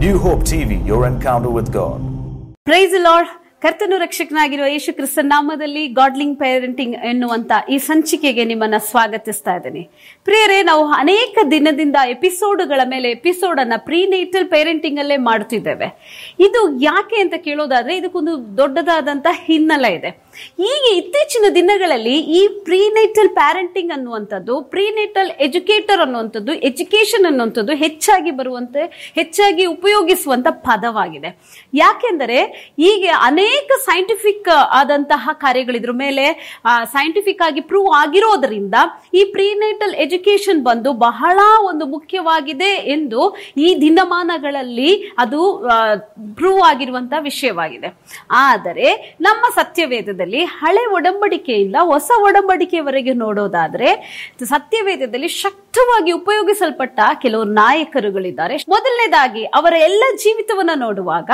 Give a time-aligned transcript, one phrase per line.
[0.00, 1.98] New Hope TV, your encounter with God.
[2.64, 3.28] Praise lord
[3.62, 9.88] ಕರ್ತನು ರಕ್ಷಕನಾಗಿರುವ ಯೇಸು ಕ್ರಿಸ್ತನ ನಾಮದಲ್ಲಿ ಗಾಡ್ಲಿಂಗ್ ಪೇರೆಂಟಿಂಗ್ ಎನ್ನುವಂತ ಈ ಸಂಚಿಕೆಗೆ ನಿಮ್ಮನ್ನ ಸ್ವಾಗತಿಸ್ತಾ ಇದ್ದೇನೆ.
[10.24, 15.88] ಪ್ರಿಯರೇ ನಾವು ಅನೇಕ ದಿನದಿಂದ ಎಪಿಸೋಡ್ಗಳ ಮೇಲೆ ಎಪಿಸೋಡ್ ಅನ್ನ ಪ್ರೀನೇಟಲ್ ಪೇರೆಂಟಿಂಗ್ ಅಲ್ಲೇ ಮಾಡುತ್ತಿದ್ದೇವೆ.
[16.40, 20.29] ಇದು ಯಾಕೆ ಅಂತ ಕೇಳೋದಾದ್ರೆ ಇದಕ್ಕೊಂದು ದೊಡ್ಡದಾದಂತ ಹಿನ್ನೆಲೆ ಇದೆ.
[20.70, 28.82] ಈಗ ಇತ್ತೀಚಿನ ದಿನಗಳಲ್ಲಿ ಈ ಪ್ರೀನೈಟಲ್ ಪ್ಯಾರೆಂಟಿಂಗ್ ಅನ್ನುವಂಥದ್ದು ಪ್ರೀನೇಟಲ್ ಎಜುಕೇಟರ್ ಅನ್ನುವಂಥದ್ದು ಎಜುಕೇಶನ್ ಅನ್ನುವಂಥದ್ದು ಹೆಚ್ಚಾಗಿ ಬರುವಂತೆ,
[29.18, 31.30] ಹೆಚ್ಚಾಗಿ ಉಪಯೋಗಿಸುವಂತ ಪದವಾಗಿದೆ.
[31.82, 32.38] ಯಾಕೆಂದರೆ
[32.90, 34.50] ಈಗ ಅನೇಕ ಸೈಂಟಿಫಿಕ್
[34.80, 36.26] ಆದಂತಹ ಕಾರ್ಯಗಳಿದ್ರ ಮೇಲೆ
[36.96, 38.76] ಸೈಂಟಿಫಿಕ್ ಆಗಿ ಪ್ರೂವ್ ಆಗಿರೋದ್ರಿಂದ
[39.18, 41.38] ಈ ಪ್ರೀನೇಟಲ್ ಎಜುಕೇಶನ್ ಬಂದು ಬಹಳ
[41.70, 43.20] ಒಂದು ಮುಖ್ಯವಾಗಿದೆ ಎಂದು
[43.66, 44.90] ಈ ದಿನಮಾನಗಳಲ್ಲಿ
[45.24, 45.40] ಅದು
[46.38, 47.88] ಪ್ರೂವ್ ಆಗಿರುವಂತಹ ವಿಷಯವಾಗಿದೆ.
[48.48, 48.88] ಆದರೆ
[49.26, 53.90] ನಮ್ಮ ಸತ್ಯವೇದದಲ್ಲಿ ಹಳೆ ಒಡಂಬಡಿಕೆಯಿಂದ ಹೊಸ ಒಡಂಬಡಿಕೆವರೆಗೆ ನೋಡೋದಾದ್ರೆ
[54.42, 55.28] ಸತ್ಯವೇದದಲ್ಲಿ
[55.70, 58.54] ಶಕ್ತವಾಗಿ ಉಪಯೋಗಿಸಲ್ಪಟ್ಟ ಕೆಲವು ನಾಯಕರುಗಳಿದ್ದಾರೆ.
[58.68, 61.30] ಮೊದಲನೇದಾಗಿ, ಅವರ ಎಲ್ಲ ಜೀವಿತವನ್ನ ನೋಡುವಾಗ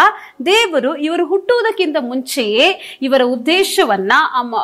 [0.46, 2.66] ದೇವರು ಇವರು ಹುಟ್ಟುವುದಕ್ಕಿಂತ ಮುಂಚೆಯೇ
[3.02, 4.12] ಇವರ ಉದ್ದೇಶವನ್ನ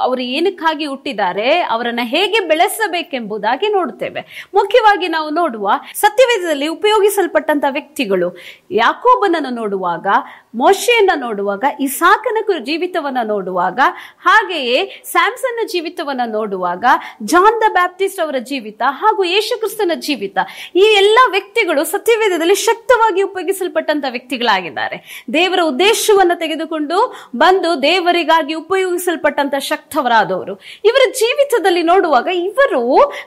[0.06, 4.50] ಅವರು ಏನಕ್ಕಾಗಿ ಹುಟ್ಟಿದ್ದಾರೆ, ಅವರನ್ನ ಹೇಗೆ ಬೆಳೆಸಬೇಕೆಂಬುದಾಗಿ ನೋಡುತ್ತೇವೆ.
[4.54, 8.28] ಮುಖ್ಯವಾಗಿ ನಾವು ನೋಡುವ ಸತ್ಯವೇದದಲ್ಲಿ ಉಪಯೋಗಿಸಲ್ಪಟ್ಟಂತ ವ್ಯಕ್ತಿಗಳು
[8.70, 10.06] ಯಾಕೋಬನನ್ನು ನೋಡುವಾಗ,
[10.54, 13.80] ಮೋಶೆಯನ್ನ ನೋಡುವಾಗ ಈ ಸಾಕನ ಜೀವಿತವನ್ನ ನೋಡುವಾಗ,
[14.18, 14.78] ಹಾಗೆಯೇ
[15.12, 16.84] ಸ್ಯಾಮ್ಸನ್ನ ಜೀವಿತವನ್ನ ನೋಡುವಾಗ,
[17.24, 20.38] ಜಾನ್ ದ ಬ್ಯಾಪ್ಟಿಸ್ಟ್ ಅವರ ಜೀವಿತ ಹಾಗೂ ಯೇಸು ಕ್ರಿಸ್ತನ ಜೀವಿತ.
[20.76, 25.24] ಈ ಎಲ್ಲ ವ್ಯಕ್ತಿಗಳು ಸತ್ಯವೇದದಲ್ಲಿ ಶಕ್ತವಾಗಿ ಉಪಯೋಗಿಸಲ್ಪಟ್ಟಂತ ವ್ಯಕ್ತಿಗಳಾಗಿದ್ದಾರೆ.
[25.34, 26.98] ದೇವರ ಉದ್ದೇಶವನ್ನು ತೆಗೆದುಕೊಂಡು
[27.36, 30.54] ಬಂದು ದೇವರಿಗಾಗಿ ಉಪಯೋಗಿಸಲ್ಪಟ್ಟಂತ ಶಕ್ತವರಾದವರು.
[30.84, 32.82] ಇವರ ಜೀವಿತದಲ್ಲಿ ನೋಡುವಾಗ ಇವರು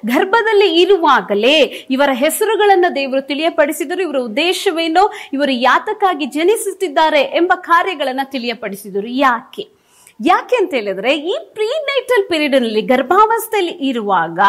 [0.05, 9.07] ಗರ್ಭದಲ್ಲಿ ಇರುವಾಗಲೇ ಇವರ ಹೆಸರುಗಳನ್ನ ದೇವರು ತಿಳಿಯಪಡಿಸಿದರು, ಇವರ ಉದ್ದೇಶವೇನೋ, ಇವರು ಯಾತಕ್ಕಾಗಿ ಜನಿಸುತ್ತಿದ್ದಾರೆ ಎಂಬ ಕಾರ್ಯಗಳನ್ನ ತಿಳಿಯಪಡಿಸಿದರು.
[9.07, 9.84] ಯಾಕೆ?
[10.23, 14.39] ಯಾಕೆ ಅಂತ ಹೇಳಿದ್ರೆ, ಈ ಪ್ರೀನೈಟಲ್ ಪೀರಿಯಡ್ ಅಲ್ಲಿ ಗರ್ಭಾವಸ್ಥೆಯಲ್ಲಿ ಇರುವಾಗ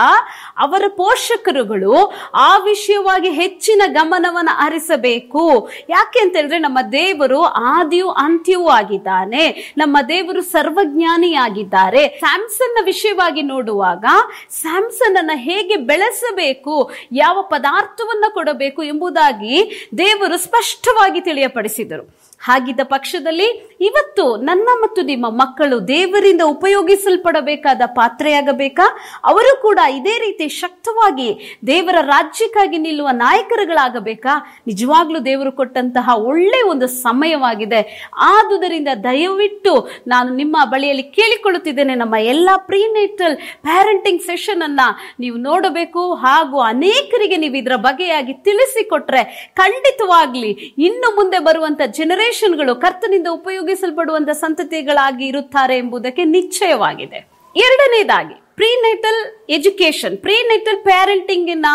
[0.57, 5.71] ಅವರ ಪೋಷಕರುಗಳು ಆ ವಿಷಯವಾಗಿ ಹೆಚ್ಚಿನ ಗಮನವನ್ನು ಹರಿಸಬೇಕು.
[5.89, 9.75] ಯಾಕೆ ಅಂತ ಹೇಳಿದ್ರೆ, ನಮ್ಮ ದೇವರು ಆದಿಯೂ ಅಂತ್ಯವೂ ಆಗಿದ್ದಾನೆ.
[9.79, 12.09] ನಮ್ಮ ದೇವರು ಸರ್ವಜ್ಞಾನಿಯಾಗಿದ್ದಾರೆ.
[12.09, 14.05] ಸ್ಯಾಮ್ಸನ್ನ ವಿಷಯವಾಗಿ ನೋಡುವಾಗ
[14.51, 22.27] ಸ್ಯಾಮ್ಸನ್ ಅನ್ನ ಹೇಗೆ ಬೆಳೆಸಬೇಕು, ಯಾವ ಪದಾರ್ಥವನ್ನ ಕೊಡಬೇಕು ಎಂಬುದಾಗಿ ದೇವರು ಸ್ಪಷ್ಟವಾಗಿ ತಿಳಿಯಪಡಿಸಿದರು.
[22.39, 28.87] ಹಾಗಿದ್ದ ಪಕ್ಷದಲ್ಲಿ ಇವತ್ತು ನನ್ನ ಮತ್ತು ನಿಮ್ಮ ಮಕ್ಕಳು ದೇವರಿಂದ ಉಪಯೋಗಿಸಲ್ಪಡಬೇಕಾದ ಪಾತ್ರೆಯಾಗಬೇಕಾ?
[29.25, 34.57] ಅವರು ಕೂಡ ಇದೇ ರೀತಿ ಶಕ್ತವಾಗಿ ದೇವರ ರಾಜ್ಯಕ್ಕಾಗಿ ನಿಲ್ಲುವ ನಾಯಕರುಗಳಾಗಬೇಕಾ?
[34.67, 38.13] ನಿಜವಾಗ್ಲೂ ದೇವರು ಕೊಟ್ಟಂತಹ ಒಳ್ಳೆ ಒಂದು ಸಮಯವಾಗಿದೆ.
[38.17, 41.95] ಆದುದರಿಂದ ದಯವಿಟ್ಟು ನಾನು ನಿಮ್ಮ ಬಳಿಯಲ್ಲಿ ಕೇಳಿಕೊಳ್ಳುತ್ತಿದ್ದೇನೆ.
[41.95, 44.81] ನಮ್ಮ ಎಲ್ಲ ಪ್ರೀನೇಟಲ್ ಪ್ಯಾರೆಂಟಿಂಗ್ ಸೆಷನ್ ಅನ್ನ
[45.21, 46.15] ನೀವು ನೋಡಬೇಕು.
[46.15, 51.81] ಹಾಗೂ ಅನೇಕರಿಗೆ ನೀವು ಇದರ ಬಗೆಯಾಗಿ ತಿಳಿಸಿಕೊಟ್ರೆ ಖಂಡಿತವಾಗ್ಲಿ ಇನ್ನು ಮುಂದೆ ಬರುವಂತ
[52.27, 57.19] ಜನರೇಷನ್ಗಳು ಕರ್ತನಿಂದ ಉಪಯೋಗಿಸಲ್ಪಡುವಂತ ಸಂತತಿಗಳಾಗಿ ಇರುತ್ತಾರೆ ಎಂಬುದಕ್ಕೆ ನಿಶ್ಚಯವಾಗಿದೆ.
[57.57, 59.21] ಎರಡನೇದಾಗಿ ಪ್ರೀನೇಟಲ್
[59.57, 61.71] ಎಜುಕೇಶನ್ ಪ್ರೀನೇಟಲ್ ಪ್ಯಾರೆಂಟಿಂಗಿನ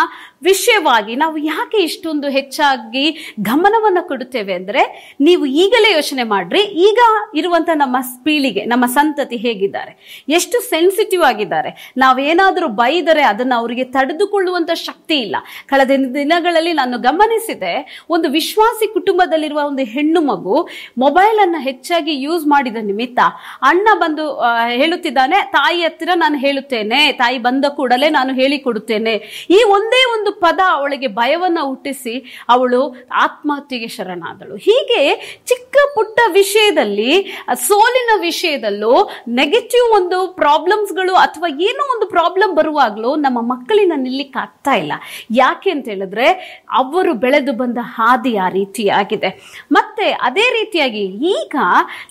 [0.48, 3.04] ವಿಷಯವಾಗಿ ನಾವು ಯಾಕೆ ಇಷ್ಟೊಂದು ಹೆಚ್ಚಾಗಿ
[3.50, 4.84] ಗಮನವನ್ನು ಕೊಡುತ್ತೇವೆ ಅಂದ್ರೆ
[5.28, 7.00] ನೀವು ಈಗಲೇ ಯೋಚನೆ ಮಾಡ್ರಿ, ಈಗ
[7.40, 9.92] ಇರುವಂತ ನಮ್ಮ ಪೀಳಿಗೆ, ನಮ್ಮ ಸಂತತಿ ಹೇಗಿದ್ದಾರೆ?
[10.38, 11.72] ಎಷ್ಟು ಸೆನ್ಸಿಟಿವ್ ಆಗಿದ್ದಾರೆ?
[12.04, 15.36] ನಾವೇನಾದರೂ ಬೈದರೆ ಅದನ್ನು ಅವರಿಗೆ ತಡೆದುಕೊಳ್ಳುವಂತ ಶಕ್ತಿ ಇಲ್ಲ.
[15.72, 17.74] ಕಳೆದ ದಿನಗಳಲ್ಲಿ ನಾನು ಗಮನಿಸಿದೆ,
[18.16, 20.58] ಒಂದು ವಿಶ್ವಾಸಿ ಕುಟುಂಬದಲ್ಲಿರುವ ಒಂದು ಹೆಣ್ಣು ಮಗು
[21.06, 23.20] ಮೊಬೈಲ್ ಅನ್ನ ಹೆಚ್ಚಾಗಿ ಯೂಸ್ ಮಾಡಿದ ನಿಮಿತ್ತ
[23.72, 24.26] ಅಣ್ಣ ಬಂದು
[24.82, 26.70] ಹೇಳುತ್ತಿದ್ದಾನೆ, ತಾಯಿ ಹತ್ತಿರ ನಾನು ಹೇಳುತ್ತೇನೆ.
[27.12, 29.48] ತಾಯಿ ಬಂದ ಕೂಡಲೇ ನಾನು ಹೇಳಿಕೊಡುತ್ತೇನೆ.
[29.50, 34.56] ಈ ಒಂದೇ ಒಂದು ಪದ ಅವಳಿಗೆ ಭಯವನ್ನ ಹುಟ್ಟಿಸಿ ಅವಳು ಆತ್ಮಹತ್ಯೆಗೆ ಶರಣಾದಳು.
[34.56, 35.16] ಹೀಗೆ
[35.46, 43.92] ಚಿಕ್ಕ ಪುಟ್ಟ ವಿಷಯದಲ್ಲಿ, ಸೋಲಿನ ವಿಷಯದಲ್ಲೂ ನೆಗೆಟಿವ್ ಒಂದು ಪ್ರಾಬ್ಲಮ್ಸ್ಗಳು ಅಥವಾ ಏನೋ ಒಂದು ಪ್ರಾಬ್ಲಮ್ ಬರುವಾಗಲೂ ನಮ್ಮ ಮಕ್ಕಳಿನ
[43.96, 44.94] ನಿಲ್ಲಿಕ್ಕೆ ಆಗ್ತಾ ಇಲ್ಲ.
[45.32, 46.26] ಯಾಕೆ ಅಂತ ಹೇಳಿದ್ರೆ,
[46.72, 49.62] ಅವರು ಬೆಳೆದು ಬಂದ ಹಾದಿ ಆ ರೀತಿಯಾಗಿದೆ.
[49.72, 51.56] ಮತ್ತೆ ಅದೇ ರೀತಿಯಾಗಿ ಈಗ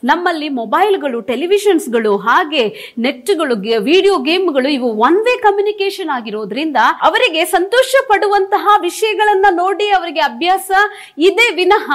[0.04, 4.18] ನಮ್ಮಲ್ಲಿ ಮೊಬೈಲ್ಗಳು ಟೆಲಿವಿಷನ್ಸ್ಗಳು ಹಾಗೆ ನೆಟ್ಗಳು ವಿಡಿಯೋ
[4.50, 6.78] ಗೇಮ್ಗಳು ಇವು ಒನ್ ವೇ ಕಮ್ಯುನಿಕೇಶನ್ ಆಗಿರೋದ್ರಿಂದ
[7.08, 10.70] ಅವರಿಗೆ ಸಂತೋಷ ಪಡುವಂತಹ ವಿಷಯಗಳನ್ನ ನೋಡಿ ಅವರಿಗೆ ಅಭ್ಯಾಸ
[11.28, 11.86] ಇದೆ ವಿನಃ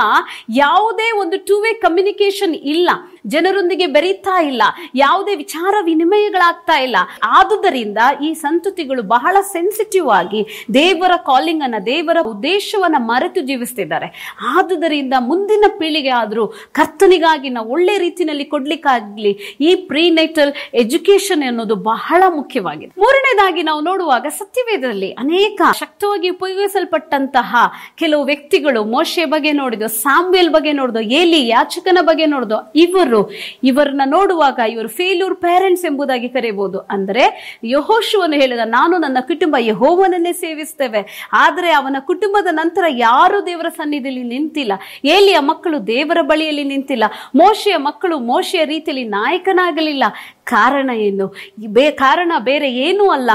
[0.57, 2.89] ಯಾವುದೇ ಒಂದು ಟೂ ವೇ ಕಮ್ಯುನಿಕೇಶನ್ ಇಲ್ಲ.
[3.33, 4.63] ಜನರೊಂದಿಗೆ ಬೆರೀತಾ ಇಲ್ಲ,
[5.03, 6.97] ಯಾವುದೇ ವಿಚಾರ ವಿನಿಮಯಗಳಾಗ್ತಾ ಇಲ್ಲ.
[7.37, 10.41] ಆದುದರಿಂದ ಈ ಸಂತತಿಗಳು ಬಹಳ ಸೆನ್ಸಿಟಿವ್ ಆಗಿ
[10.79, 14.09] ದೇವರ ಕಾಲಿಂಗ್ ಅನ್ನ, ದೇವರ ಉದ್ದೇಶವನ್ನ ಮರೆತು ಜೀವಿಸ್ತಿದ್ದಾರೆ.
[14.55, 16.45] ಆದುದರಿಂದ ಮುಂದಿನ ಪೀಳಿಗೆ ಆದರೂ
[16.79, 19.31] ಕರ್ತನಿಗಾಗಿ ನಾವು ಒಳ್ಳೆ ರೀತಿಯಲ್ಲಿ ಕೊಡ್ಲಿಕ್ಕಾಗ್ಲಿ
[19.67, 20.51] ಈ ಪ್ರೀನೆಟಲ್
[20.83, 22.91] ಎಜುಕೇಶನ್ ಅನ್ನೋದು ಬಹಳ ಮುಖ್ಯವಾಗಿದೆ.
[23.03, 27.55] ಮೂರನೇದಾಗಿ ನಾವು ನೋಡುವಾಗ ಸತ್ಯವೇದದಲ್ಲಿ ಅನೇಕ ಶಕ್ತವಾಗಿ ಉಪಯೋಗಿಸಲ್ಪಟ್ಟಂತಹ
[28.01, 33.14] ಕೆಲವು ವ್ಯಕ್ತಿಗಳು ಮೋಶೆ ಬಗ್ಗೆ ನೋಡಿದ್ರು ಸಾಮ್ಯಲ್ ಬಗ್ಗೆ ನೋಡಿದೋ ಏಲಿ ಯಾಚಕನ ಬಗ್ಗೆ ನೋಡಿದ್ರು ಇವರು
[33.63, 36.79] ಇವರನ್ನ ನೋಡುವಾಗ ಇವರು ಫೇಲ್ಯೂರ್ ಪೇರೆಂಟ್ಸ್ ಎಂಬುದಾಗಿ ಕರೆಯಬಹುದು.
[36.79, 37.23] ಅಂದರೆ
[37.63, 41.29] ಯಹೋಶುವನ್ನು ಹೇಳಿದ, ನಾನು ನನ್ನ ಕುಟುಂಬ ಯಹೋವನನ್ನೇ ಸೇವಿಸ್ತೇವೆ.
[41.33, 44.73] ಆದರೆ ಅವನ ಕುಟುಂಬದ ನಂತರ ಯಾರು ದೇವರ ಸನ್ನಿಧಿಯಲ್ಲಿ ನಿಂತಿಲ್ಲ.
[45.05, 47.03] ಏಲಿಯ ಮಕ್ಕಳು ದೇವರ ಬಳಿಯಲ್ಲಿ ನಿಂತಿಲ್ಲ.
[47.35, 50.03] ಮೋಶೆಯ ಮಕ್ಕಳು ಮೋಶೆಯ ರೀತಿಯಲ್ಲಿ ನಾಯಕನಾಗಲಿಲ್ಲ.
[50.45, 51.27] ಕಾರಣ ಏನು?
[51.67, 53.31] ಬೇ, ಕಾರಣ ಬೇರೆ ಏನೂ ಅಲ್ಲ.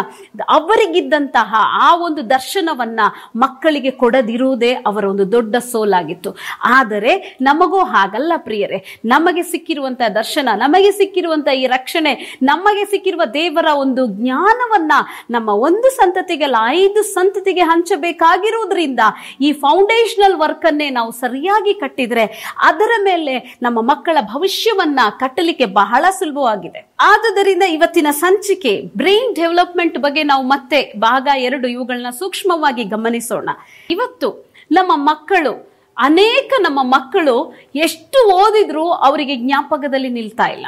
[0.49, 3.01] ಅವರಿಗಿದ್ದಂತಹ ಆ ಒಂದು ದರ್ಶನವನ್ನ
[3.37, 6.37] ಮಕ್ಕಳಿಗೆ ಕೊಡದಿರುವುದೇ ಅವರ ಒಂದು ದೊಡ್ಡ ಸೋಲಾಗಿತ್ತು.
[6.65, 9.01] ಆದರೆ ನಮಗೂ ಹಾಗಲ್ಲ ಪ್ರಿಯರೇ.
[9.05, 14.93] ನಮಗೆ ಸಿಕ್ಕಿರುವಂತಹ ದರ್ಶನ, ನಮಗೆ ಸಿಕ್ಕಿರುವಂತಹ ಈ ರಕ್ಷಣೆ, ನಮಗೆ ಸಿಕ್ಕಿರುವ ದೇವರ ಒಂದು ಜ್ಞಾನವನ್ನ
[15.31, 19.01] ನಮ್ಮ ಒಂದು ಸಂತತಿಗೆಲ್ಲ ಐದು ಸಂತತಿಗೆ ಹಂಚಬೇಕಾಗಿರುವುದರಿಂದ
[19.41, 26.91] ಈ ಫೌಂಡೇಶನಲ್ ವರ್ಕ್ ಅನ್ನೇ ನಾವು ಸರಿಯಾಗಿ ಕಟ್ಟಿದ್ರೆ ಅದರ ಮೇಲೆ ನಮ್ಮ ಮಕ್ಕಳ ಭವಿಷ್ಯವನ್ನ ಕಟ್ಟಲಿಕ್ಕೆ ಬಹಳ ಸುಲಭವಾಗಿದೆ.
[27.01, 33.49] ಆದುದರಿಂದ ಇವತ್ತಿನ ಸಂಚಿಕೆ ಬ್ರೈನ್ ಡೆವಲಪ್ಮೆಂಟ್ ಬಗ್ಗೆ ನಾವು ಮತ್ತೆ ಭಾಗ ಎರಡು ಇವುಗಳನ್ನ ಸೂಕ್ಷ್ಮವಾಗಿ ಗಮನಿಸೋಣ.
[33.91, 40.67] ಇವತ್ತು ನಮ್ಮ ಮಕ್ಕಳು, ಅನೇಕ ನಮ್ಮ ಮಕ್ಕಳು ಎಷ್ಟು ಓದಿದ್ರು ಅವರಿಗೆ ಜ್ಞಾಪಕದಲ್ಲಿ ನಿಲ್ತಾ ಇಲ್ಲ.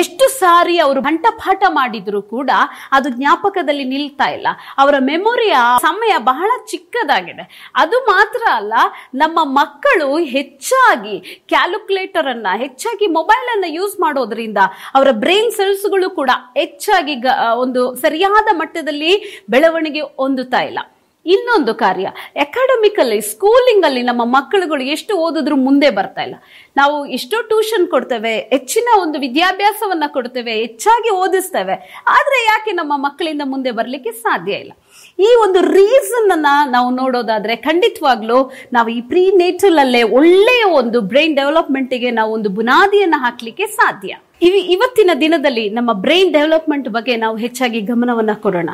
[0.00, 2.50] ಎಷ್ಟು ಸಾರಿ ಅವರು ಕಂಠಪಾಠ ಮಾಡಿದ್ರು ಕೂಡ
[2.96, 4.48] ಅದು ಜ್ಞಾಪಕದಲ್ಲಿ ನಿಲ್ತಾ ಇಲ್ಲ.
[4.78, 5.56] ಅವರ ಮೆಮೊರಿಯ
[5.86, 7.44] ಸಮಯ ಬಹಳ ಚಿಕ್ಕದಾಗಿದೆ.
[7.82, 8.74] ಅದು ಮಾತ್ರ ಅಲ್ಲ,
[9.14, 11.16] ನಮ್ಮ ಮಕ್ಕಳು ಹೆಚ್ಚಾಗಿ
[11.52, 14.58] ಕ್ಯಾಲ್ಕುಲೇಟರ್ ಅನ್ನ, ಹೆಚ್ಚಾಗಿ ಮೊಬೈಲ್ ಅನ್ನ ಯೂಸ್ ಮಾಡೋದ್ರಿಂದ
[14.94, 17.16] ಅವರ ಬ್ರೈನ್ ಸೆಲ್ಸ್ಗಳು ಕೂಡ ಹೆಚ್ಚಾಗಿ
[17.64, 19.12] ಒಂದು ಸರಿಯಾದ ಮಟ್ಟದಲ್ಲಿ
[19.50, 20.78] ಬೆಳವಣಿಗೆ ಹೊಂದುತ್ತಾ ಇಲ್ಲ.
[21.26, 26.34] ಇನ್ನೊಂದು ಕಾರ್ಯ ಅಕಾಡೆಮಿಕಲ್ಲಿ ಸ್ಕೂಲಿಂಗ್ ಅಲ್ಲಿ ನಮ್ಮ ಮಕ್ಕಳುಗಳು ಎಷ್ಟು ಓದಿದ್ರು ಮುಂದೆ ಬರ್ತಾ ಇಲ್ಲ.
[26.76, 32.02] ನಾವು ಎಷ್ಟೋ ಟ್ಯೂಷನ್ ಕೊಡ್ತೇವೆ, ಹೆಚ್ಚಿನ ಒಂದು ವಿದ್ಯಾಭ್ಯಾಸವನ್ನ ಕೊಡ್ತೇವೆ, ಹೆಚ್ಚಾಗಿ ಓದಿಸ್ತೇವೆ.
[32.08, 34.72] ಆದ್ರೆ ಯಾಕೆ ನಮ್ಮ ಮಕ್ಕಳಿಂದ ಮುಂದೆ ಬರಲಿಕ್ಕೆ ಸಾಧ್ಯ ಇಲ್ಲ?
[35.18, 42.10] ಈ ಒಂದು ರೀಸನ್ ಅನ್ನ ನಾವು ನೋಡೋದಾದ್ರೆ ಖಂಡಿತವಾಗ್ಲೂ ನಾವು ಈ ಪ್ರೀ ನೇಚರಲ್ಲೇ ಒಳ್ಳೆಯ ಒಂದು ಬ್ರೈನ್ ಡೆವಲಪ್ಮೆಂಟ್ಗೆ
[42.10, 44.14] ನಾವು ಒಂದು ಬುನಾದಿಯನ್ನು ಹಾಕ್ಲಿಕ್ಕೆ ಸಾಧ್ಯ.
[44.42, 48.70] ಇವಿ ಇವತ್ತಿನ ದಿನದಲ್ಲಿ ನಮ್ಮ ಬ್ರೈನ್ ಡೆವಲಪ್ಮೆಂಟ್ ಬಗ್ಗೆ ನಾವು ಹೆಚ್ಚಾಗಿ ಗಮನವನ್ನ ಕೊಡೋಣ.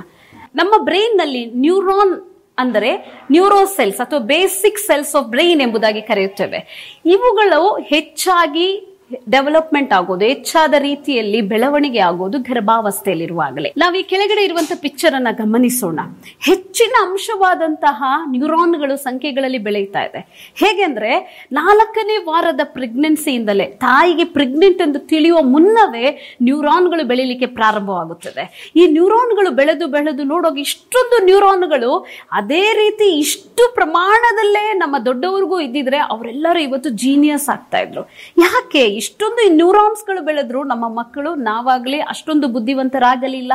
[0.57, 2.15] ನಮ್ಮ ಬ್ರೈನ್ನಲ್ಲಿ ನ್ಯೂರಾನ್
[2.59, 2.91] ಅಂದರೆ
[3.31, 6.59] ನ್ಯೂರೋ ಸೆಲ್ಸ್ ಅಥವಾ ಬೇಸಿಕ್ ಸೆಲ್ಸ್ ಆಫ್ ಬ್ರೈನ್ ಎಂಬುದಾಗಿ ಕರೆಯುತ್ತೇವೆ.
[7.07, 8.88] ಇವುಗಳು ಹೆಚ್ಚಾಗಿ
[9.31, 13.73] ಡೆವಲಪ್ಮೆಂಟ್ ಆಗೋದು, ಹೆಚ್ಚಾದ ರೀತಿಯಲ್ಲಿ ಬೆಳವಣಿಗೆ ಆಗೋದು ಗರ್ಭಾವಸ್ಥೆಯಲ್ಲಿರುವಾಗಲೇ.
[13.77, 16.01] ನಾವು ಈ ಕೆಳಗಡೆ ಇರುವಂತಹ ಪಿಕ್ಚರ್ ಅನ್ನ ಗಮನಿಸೋಣ.
[16.41, 20.53] ಹೆಚ್ಚಿನ ಅಂಶವಾದಂತಹ ನ್ಯೂರಾನ್ಗಳು ಸಂಖ್ಯೆಗಳಲ್ಲಿ ಬೆಳೆಯುತ್ತಾ ಇದೆ.
[20.55, 28.73] ಹೇಗೆಂದ್ರೆ ನಾಲ್ಕನೇ ವಾರದ ಪ್ರೆಗ್ನೆನ್ಸಿಯಿಂದಲೇ ತಾಯಿಗೆ ಪ್ರೆಗ್ನೆಂಟ್ ಎಂದು ತಿಳಿಯುವ ಮುನ್ನವೇ ನ್ಯೂರಾನ್ಗಳು ಬೆಳೀಲಿಕ್ಕೆ ಪ್ರಾರಂಭವಾಗುತ್ತದೆ.
[28.77, 36.59] ಈ ನ್ಯೂರಾನ್ಗಳು ಬೆಳೆದು ಬೆಳೆದು ನೋಡೋಕೆ ಇಷ್ಟೊಂದು ನ್ಯೂರಾನ್ಗಳು ಅದೇ ರೀತಿ ಇಷ್ಟು ಪ್ರಮಾಣದಲ್ಲೇ ನಮ್ಮ ದೊಡ್ಡವರಿಗೂ ಇದ್ದಿದ್ರೆ ಅವರೆಲ್ಲರೂ
[36.61, 38.03] ಇವತ್ತು ಜೀನಿಯಸ್ ಆಗ್ತಾ ಇದ್ರು.
[38.39, 38.98] ಯಾಕೆ?
[38.99, 43.53] ಇಷ್ಟೊಂದು ನ್ಯೂರಾನ್ಸ್ಗಳು ಬೆಳೆದ್ರು ನಮ್ಮ ಮಕ್ಕಳು ನಾವಾಗಲೇ ಅಷ್ಟೊಂದು ಬುದ್ಧಿವಂತರಾಗಲಿಲ್ಲ.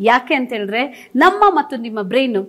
[0.00, 0.82] ಯಾಕೆ ಅಂತ ಹೇಳಿದ್ರೆ
[1.16, 2.42] ನಮ್ಮ ಮತ್ತು ನಿಮ್ಮ brain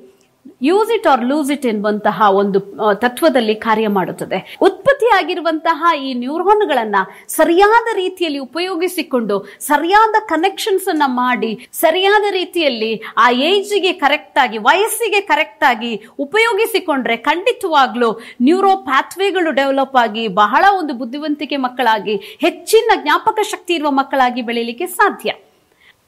[0.67, 2.59] use it or lose it ಎನ್ನುವಂತಹ ಒಂದು
[3.03, 4.37] ತತ್ವದಲ್ಲಿ ಕಾರ್ಯ ಮಾಡುತ್ತದೆ.
[4.67, 6.95] ಉತ್ಪತ್ತಿಯಾಗಿರುವಂತಹ ಈ ನ್ಯೂರಾನ್ಗಳನ್ನ
[7.27, 11.51] ಸರಿಯಾದ ರೀತಿಯಲ್ಲಿ ಉಪಯೋಗಿಸಿಕೊಂಡು, ಸರಿಯಾದ ಕನೆಕ್ಷನ್ಸ್ ಅನ್ನ ಮಾಡಿ,
[11.83, 18.11] ಸರಿಯಾದ ರೀತಿಯಲ್ಲಿ ಆ ಏಜ್ಗೆ ಕರೆಕ್ಟ್ ಆಗಿ, ವಯಸ್ಸಿಗೆ ಕರೆಕ್ಟ್ ಆಗಿ ಉಪಯೋಗಿಸಿಕೊಂಡ್ರೆ ಖಂಡಿತವಾಗ್ಲೂ
[18.41, 22.17] ನ್ಯೂರೋ ಪಾಥ್ವೇಗಳು ಡೆವಲಪ್ ಆಗಿ, ಬಹಳ ಒಂದು ಬುದ್ಧಿವಂತಿಕೆ ಮಕ್ಕಳಾಗಿ,
[22.47, 25.31] ಹೆಚ್ಚಿನ ಜ್ಞಾಪಕ ಶಕ್ತಿ ಇರುವ ಮಕ್ಕಳಾಗಿ ಬೆಳೀಲಿಕ್ಕೆ ಸಾಧ್ಯ.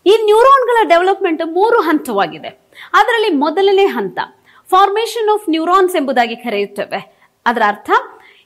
[0.05, 2.49] ಈ ನ್ಯೂರಾನ್ಗಳ ಡೆವಲಪ್ಮೆಂಟ್ ಮೂರು ಹಂತವಾಗಿದೆ.
[2.99, 4.19] ಅದರಲ್ಲಿ ಮೊದಲನೇ ಹಂತ
[4.69, 6.99] ಫಾರ್ಮೇಶನ್ ಆಫ್ ನ್ಯೂರಾನ್ಸ್ ಎಂಬುದಾಗಿ ಕರೆಯುತ್ತೇವೆ.
[7.45, 7.91] ಅದರ ಅರ್ಥ,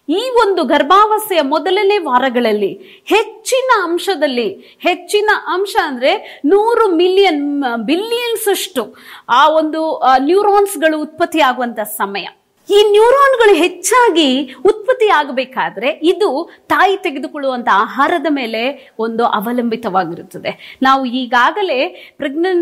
[0.10, 2.70] ಈ ಒಂದು ಗರ್ಭಾವಸ್ಥೆಯ ಮೊದಲನೇ ವಾರಗಳಲ್ಲಿ
[3.14, 4.48] ಹೆಚ್ಚಿನ ಅಂಶದಲ್ಲಿ,
[4.88, 7.44] ಹೆಚ್ಚಿನ ಅಂಶ ಅಂದ್ರೆ ನೂರು ಮಿಲಿಯನ್
[7.90, 8.84] ಬಿಲಿಯನ್ಸ್ ಅಷ್ಟು
[9.40, 9.82] ಆ ಒಂದು
[10.30, 12.28] ನ್ಯೂರಾನ್ಸ್ಗಳು ಉತ್ಪತ್ತಿ ಆಗುವಂತ ಸಮಯ.
[12.76, 14.30] ಈ ನ್ಯೂರಾನ್ಗಳು ಹೆಚ್ಚಾಗಿ
[14.70, 16.30] ಉತ್ಪತ್ತಿ ಆಗಬೇಕಾದ್ರೆ ಇದು
[16.74, 18.62] ತಾಯಿ ತೆಗೆದುಕೊಳ್ಳುವಂಥ ಆಹಾರದ ಮೇಲೆ
[19.06, 20.52] ಒಂದು ಅವಲಂಬಿತವಾಗಿರುತ್ತದೆ.
[20.88, 21.80] ನಾವು ಈಗಾಗಲೇ
[22.22, 22.62] ಪ್ರೆಗ್ನೆನ್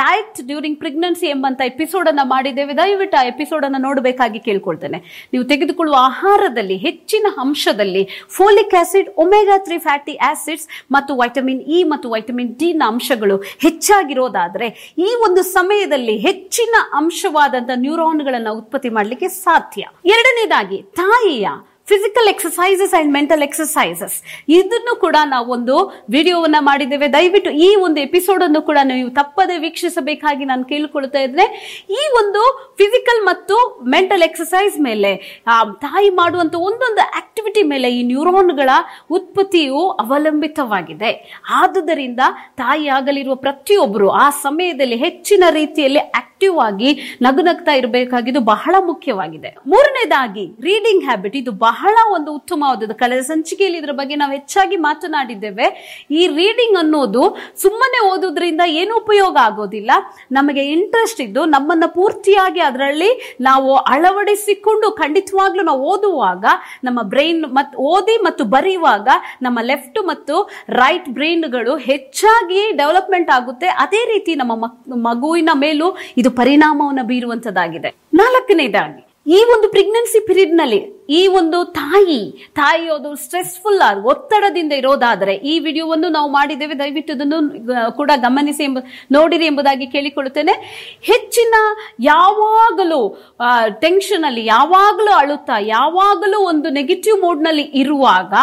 [0.00, 2.74] ಡಯಟ್ ಡ್ಯೂರಿಂಗ್ ಪ್ರೆಗ್ನೆನ್ಸಿ ಎಂಬಂಥ ಎಪಿಸೋಡನ್ನು ಮಾಡಿದ್ದೇವೆ.
[2.82, 5.00] ದಯವಿಟ್ಟು ಆ ಎಪಿಸೋಡನ್ನು ನೋಡಬೇಕಾಗಿ ಕೇಳ್ಕೊಳ್ತೇನೆ.
[5.32, 8.02] ನೀವು ತೆಗೆದುಕೊಳ್ಳುವ ಆಹಾರದಲ್ಲಿ, ಹೆಚ್ಚಿನ ಅಂಶದಲ್ಲಿ
[8.36, 13.36] folic acid omega three fatty acids ಮತ್ತು ವೈಟಮಿನ್ ಇ ಮತ್ತು ವೈಟಮಿನ್ ಡಿ ನ ಅಂಶಗಳು
[13.66, 14.68] ಹೆಚ್ಚಾಗಿರೋದಾದರೆ
[15.06, 19.82] ಈ ಒಂದು ಸಮಯದಲ್ಲಿ ಹೆಚ್ಚಿನ ಅಂಶವಾದಂಥ ನ್ಯೂರಾನ್ಗಳನ್ನು ಉತ್ಪತ್ತಿ ಮಾಡಲಿಕ್ಕೆ ಸಾಧ್ಯ.
[20.04, 21.48] ಎರಡನೇದಾಗಿ ತಾಯಿಯ
[21.90, 24.16] physical exercises and mental exercises
[24.58, 25.74] ಇದನ್ನು ಕೂಡ ನಾವು ಒಂದು
[26.14, 27.08] ವಿಡಿಯೋವನ್ನ ಮಾಡಿದ್ದೇವೆ.
[27.16, 31.46] ದಯವಿಟ್ಟು ಈ ಒಂದು ಎಪಿಸೋಡ್ ಅನ್ನು ಕೂಡ ನೀವು ತಪ್ಪದೆ ವೀಕ್ಷಿಸಬೇಕಾಗಿ ನಾನು ಕೇಳಿಕೊಳ್ತಾ ಇದ್ರೆ
[32.00, 32.42] ಈ ಒಂದು
[32.80, 33.56] ಫಿಸಿಕಲ್ ಮತ್ತು
[33.94, 35.12] ಮೆಂಟಲ್ ಎಕ್ಸಸೈಸ್ ಮೇಲೆ
[35.86, 38.70] ತಾಯಿ ಮಾಡುವಂತ ಒಂದೊಂದು ಆಕ್ಟಿವಿಟಿ ಮೇಲೆ ಈ ನ್ಯೂರೋನ್ಗಳ
[39.18, 41.10] ಉತ್ಪತ್ತಿಯು ಅವಲಂಬಿತವಾಗಿದೆ.
[41.60, 42.22] ಆದುದರಿಂದ
[42.62, 46.90] ತಾಯಿ ಆಗಲಿರುವ ಪ್ರತಿಯೊಬ್ಬರು ಆ ಸಮಯದಲ್ಲಿ ಹೆಚ್ಚಿನ ರೀತಿಯಲ್ಲಿ ಆಕ್ಟಿವ್ ಆಗಿ
[47.22, 49.50] ನಗುನಗ್ತಾ ಇರಬೇಕಾಗಿದ್ದು ಬಹಳ ಮುಖ್ಯವಾಗಿದೆ.
[49.72, 51.74] ಮೂರನೇದಾಗಿ ರೀಡಿಂಗ್ ಹ್ಯಾಬಿಟ್ ಇದು ಬಹಳ
[52.16, 52.94] ಒಂದು ಉತ್ತಮವಾದದ್ದು.
[52.94, 55.66] ಕಳೆದ ಸಂಚಿಕೆಯಲ್ಲಿ ಇದರ ಬಗ್ಗೆ ನಾವು ಹೆಚ್ಚಾಗಿ ಮಾತನಾಡಿದ್ದೇವೆ.
[56.10, 59.90] ಈ ರೀಡಿಂಗ್ ಅನ್ನೋದು ಸುಮ್ಮನೆ ಓದೋದ್ರಿಂದ ಏನು ಉಪಯೋಗ ಆಗೋದಿಲ್ಲ.
[60.32, 66.44] ನಮಗೆ ಇಂಟ್ರೆಸ್ಟ್ ಇದ್ದು ನಮ್ಮನ್ನ ಪೂರ್ತಿಯಾಗಿ ಅದರಲ್ಲಿ ನಾವು ಅಳವಡಿಸಿಕೊಂಡು ಖಂಡಿತವಾಗ್ಲೂ ನಾವು ಓದುವಾಗ,
[66.84, 69.08] ನಮ್ಮ ಬ್ರೈನ್ ಮತ್ತು ಓದಿ ಮತ್ತು ಬರೆಯುವಾಗ
[69.42, 73.66] ನಮ್ಮ ಲೆಫ್ಟ್ ಮತ್ತು ರೈಟ್ ಬ್ರೈನ್ಗಳು ಹೆಚ್ಚಾಗಿ ಡೆವಲಪ್ಮೆಂಟ್ ಆಗುತ್ತೆ.
[73.66, 74.52] ಅದೇ ರೀತಿ ನಮ್ಮ
[75.10, 77.94] ಮಗುವಿನ ಮೇಲೂ ಇದು ಪರಿಣಾಮವನ್ನು ಬೀರುವಂತದ್ದಾಗಿದೆ.
[78.14, 80.78] ನಾಲ್ಕನೇದಾಗಿ ಈ ಒಂದು ಪ್ರೆಗ್ನೆನ್ಸಿ ಪೀರಿಯಡ್ನಲ್ಲಿ,
[81.18, 82.18] ಈ ಒಂದು ತಾಯಿ
[82.58, 86.74] ತಾಯಿ ಅದು ಸ್ಟ್ರೆಸ್ಫುಲ್ ಆದ, ಒತ್ತಡದಿಂದ ಇರೋದಾದರೆ, ಈ ವಿಡಿಯೋವನ್ನು ನಾವು ಮಾಡಿದ್ದೇವೆ.
[86.78, 87.38] ದಯವಿಟ್ಟು ಅದನ್ನು
[87.90, 88.80] ಕೂಡ ಗಮನಿಸಿ ಎಂಬ,
[89.12, 90.54] ನೋಡಿರಿ ಎಂಬುದಾಗಿ ಕೇಳಿಕೊಳ್ಳುತ್ತೇನೆ.
[91.10, 91.54] ಹೆಚ್ಚಿನ
[92.00, 93.00] ಯಾವಾಗಲೂ
[93.84, 98.34] ಟೆನ್ಷನ್ ಅಲ್ಲಿ, ಯಾವಾಗಲೂ ಅಳುತ್ತಾ, ಯಾವಾಗಲೂ ಒಂದು ನೆಗೆಟಿವ್ ಮೂಡ್ನಲ್ಲಿ ಇರುವಾಗ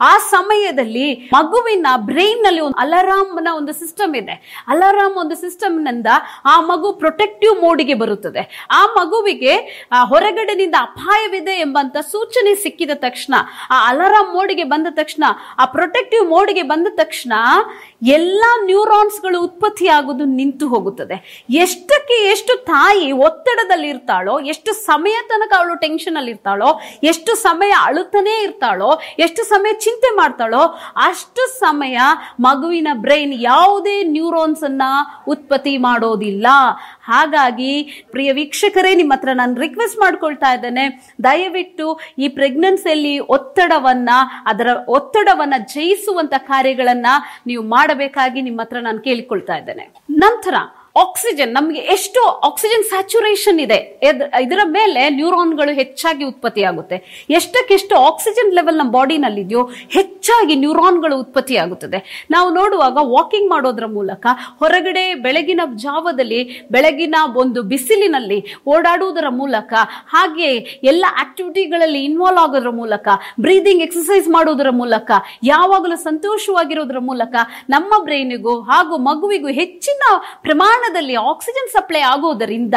[0.00, 4.34] ಆ ಸಮಯದಲ್ಲಿ ಮಗುವಿನ ಬ್ರೈನ್ನಲ್ಲಿ ಒಂದು ಅಲಾರಾಮ್ನ ಒಂದು ಸಿಸ್ಟಮ್ ಇದೆ.
[4.68, 6.08] ಅಲಾರಾಮ್ ಒಂದು ಸಿಸ್ಟಮ್ನಿಂದ
[6.52, 8.42] ಆ ಮಗು ಪ್ರೊಟೆಕ್ಟಿವ್ ಮೋಡಿಗೆ ಬರುತ್ತದೆ.
[8.70, 9.54] ಆ ಮಗುವಿಗೆ
[10.12, 13.34] ಹೊರಗಡೆನಿಂದ ಅಪಾಯವಿದೆ ಎಂಬಂತ ಸೂಚನೆ ಸಿಕ್ಕಿದ ತಕ್ಷಣ,
[13.70, 15.24] ಆ ಅಲಾರಾಮ್ ಮೋಡಿಗೆ ಬಂದ ತಕ್ಷಣ,
[15.58, 17.32] ಆ ಪ್ರೊಟೆಕ್ಟಿವ್ ಮೋಡಿಗೆ ಬಂದ ತಕ್ಷಣ
[18.16, 21.16] ಎಲ್ಲಾ ನ್ಯೂರಾನ್ಸ್ಗಳು ಉತ್ಪತ್ತಿಯಾಗುವುದು ನಿಂತು ಹೋಗುತ್ತದೆ.
[21.64, 26.70] ಎಷ್ಟಕ್ಕೆ ಎಷ್ಟು ತಾಯಿ ಒತ್ತಡದಲ್ಲಿ ಇರ್ತಾಳೋ ಎಷ್ಟು ಸಮಯ ತನಕ ಅವಳು ಟೆನ್ಷನ್ ಅಲ್ಲಿ ಇರ್ತಾಳೋ
[27.02, 30.62] ಎಷ್ಟು ಸಮಯ ಅಳುತ್ತಾನೇ ಇರ್ತಾಳೋ, ಎಷ್ಟು ಸಮಯ ಚಿಂತೆ ಮಾಡ್ತಾಳೋ,
[31.06, 31.98] ಅಷ್ಟು ಸಮಯ
[32.40, 34.82] ಮಗುವಿನ ಬ್ರೈನ್ ಯಾವುದೇ ನ್ಯೂರೋನ್ಸ್ ಅನ್ನ
[35.28, 36.46] ಉತ್ಪತ್ತಿ ಮಾಡೋದಿಲ್ಲ.
[37.02, 37.72] ಹಾಗಾಗಿ
[38.10, 40.84] ಪ್ರಿಯ ವೀಕ್ಷಕರೇ, ನಿಮ್ಮ ಹತ್ರ ನಾನು ರಿಕ್ವೆಸ್ಟ್ ಮಾಡ್ಕೊಳ್ತಾ ಇದ್ದೇನೆ,
[41.24, 41.86] ದಯವಿಟ್ಟು
[42.18, 44.10] ಈ ಪ್ರೆಗ್ನೆನ್ಸಿಯಲ್ಲಿ ಒತ್ತಡವನ್ನ,
[44.46, 47.06] ಅದರ ಒತ್ತಡವನ್ನ ಜಯಿಸುವಂತ ಕಾರ್ಯಗಳನ್ನ
[47.46, 49.86] ನೀವು ಮಾಡಬೇಕಾಗಿ ನಿಮ್ಮ ಹತ್ರ ನಾನು ಕೇಳಿಕೊಳ್ತಾ ಇದ್ದೇನೆ.
[50.24, 50.54] ನಂತರ
[51.02, 53.78] ಆಕ್ಸಿಜನ್ ನಮಗೆ ಎಷ್ಟು ಆಕ್ಸಿಜನ್ ಸ್ಯಾಚುರೇಷನ್ ಇದೆ
[54.44, 56.96] ಇದರ ಮೇಲೆ ನ್ಯೂರಾನ್ಗಳು ಹೆಚ್ಚಾಗಿ ಉತ್ಪತ್ತಿಯಾಗುತ್ತೆ.
[57.38, 59.62] ಎಷ್ಟಕ್ಕೆಷ್ಟು ಆಕ್ಸಿಜನ್ ಲೆವೆಲ್ ನಮ್ಮ ಬಾಡಿನಲ್ಲಿ ಇದೆಯೋ
[59.96, 61.98] ಹೆಚ್ಚಾಗಿ ನ್ಯೂರಾನ್ಗಳು ಉತ್ಪತ್ತಿಯಾಗುತ್ತದೆ.
[62.34, 64.26] ನಾವು ನೋಡುವಾಗ ವಾಕಿಂಗ್ ಮಾಡೋದ್ರ ಮೂಲಕ
[64.60, 66.40] ಹೊರಗಡೆ ಬೆಳಗಿನ ಜಾವದಲ್ಲಿ,
[66.74, 68.38] ಬೆಳಗಿನ ಒಂದು ಬಿಸಿಲಿನಲ್ಲಿ
[68.74, 69.72] ಓಡಾಡುವುದರ ಮೂಲಕ
[70.14, 70.50] ಹಾಗೆ
[70.92, 73.08] ಎಲ್ಲ ಆಕ್ಟಿವಿಟಿಗಳಲ್ಲಿ ಇನ್ವಾಲ್ವ್ ಆಗೋದ್ರ ಮೂಲಕ
[73.46, 75.10] ಬ್ರೀದಿಂಗ್ ಎಕ್ಸಸೈಸ್ ಮಾಡೋದರ ಮೂಲಕ,
[75.52, 77.34] ಯಾವಾಗಲೂ ಸಂತೋಷವಾಗಿರೋದ್ರ ಮೂಲಕ
[77.74, 80.02] ನಮ್ಮ ಬ್ರೈನಿಗೂ ಹಾಗೂ ಮಗುವಿಗೂ ಹೆಚ್ಚಿನ
[80.88, 82.76] ಪ್ರಮಾಣದಲ್ಲಿ ಆಕ್ಸಿಜನ್ ಸಪ್ಲೈ ಆಗೋದರಿಂದ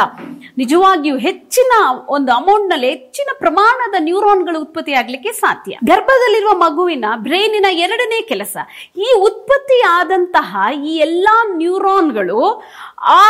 [0.62, 1.74] ನಿಜವಾಗಿಯೂ ಹೆಚ್ಚಿನ
[2.16, 5.74] ಒಂದು ಅಮೌಂಟ್ನಲ್ಲಿ ಹೆಚ್ಚಿನ ಪ್ರಮಾಣದ ನ್ಯೂರಾನ್ಗಳು ಉತ್ಪತ್ತಿ ಆಗ್ಲಿಕ್ಕೆ ಸಾಧ್ಯ.
[5.92, 8.56] ಗರ್ಭದಲ್ಲಿರುವ ಮಗುವಿನ ಬ್ರೈನಿನ ಎರಡನೇ ಕೆಲಸ,
[9.06, 10.52] ಈ ಉತ್ಪತ್ತಿ ಆದಂತಹ
[10.90, 12.42] ಈ ಎಲ್ಲಾ ನ್ಯೂರಾನ್ಗಳು
[13.20, 13.24] ಆ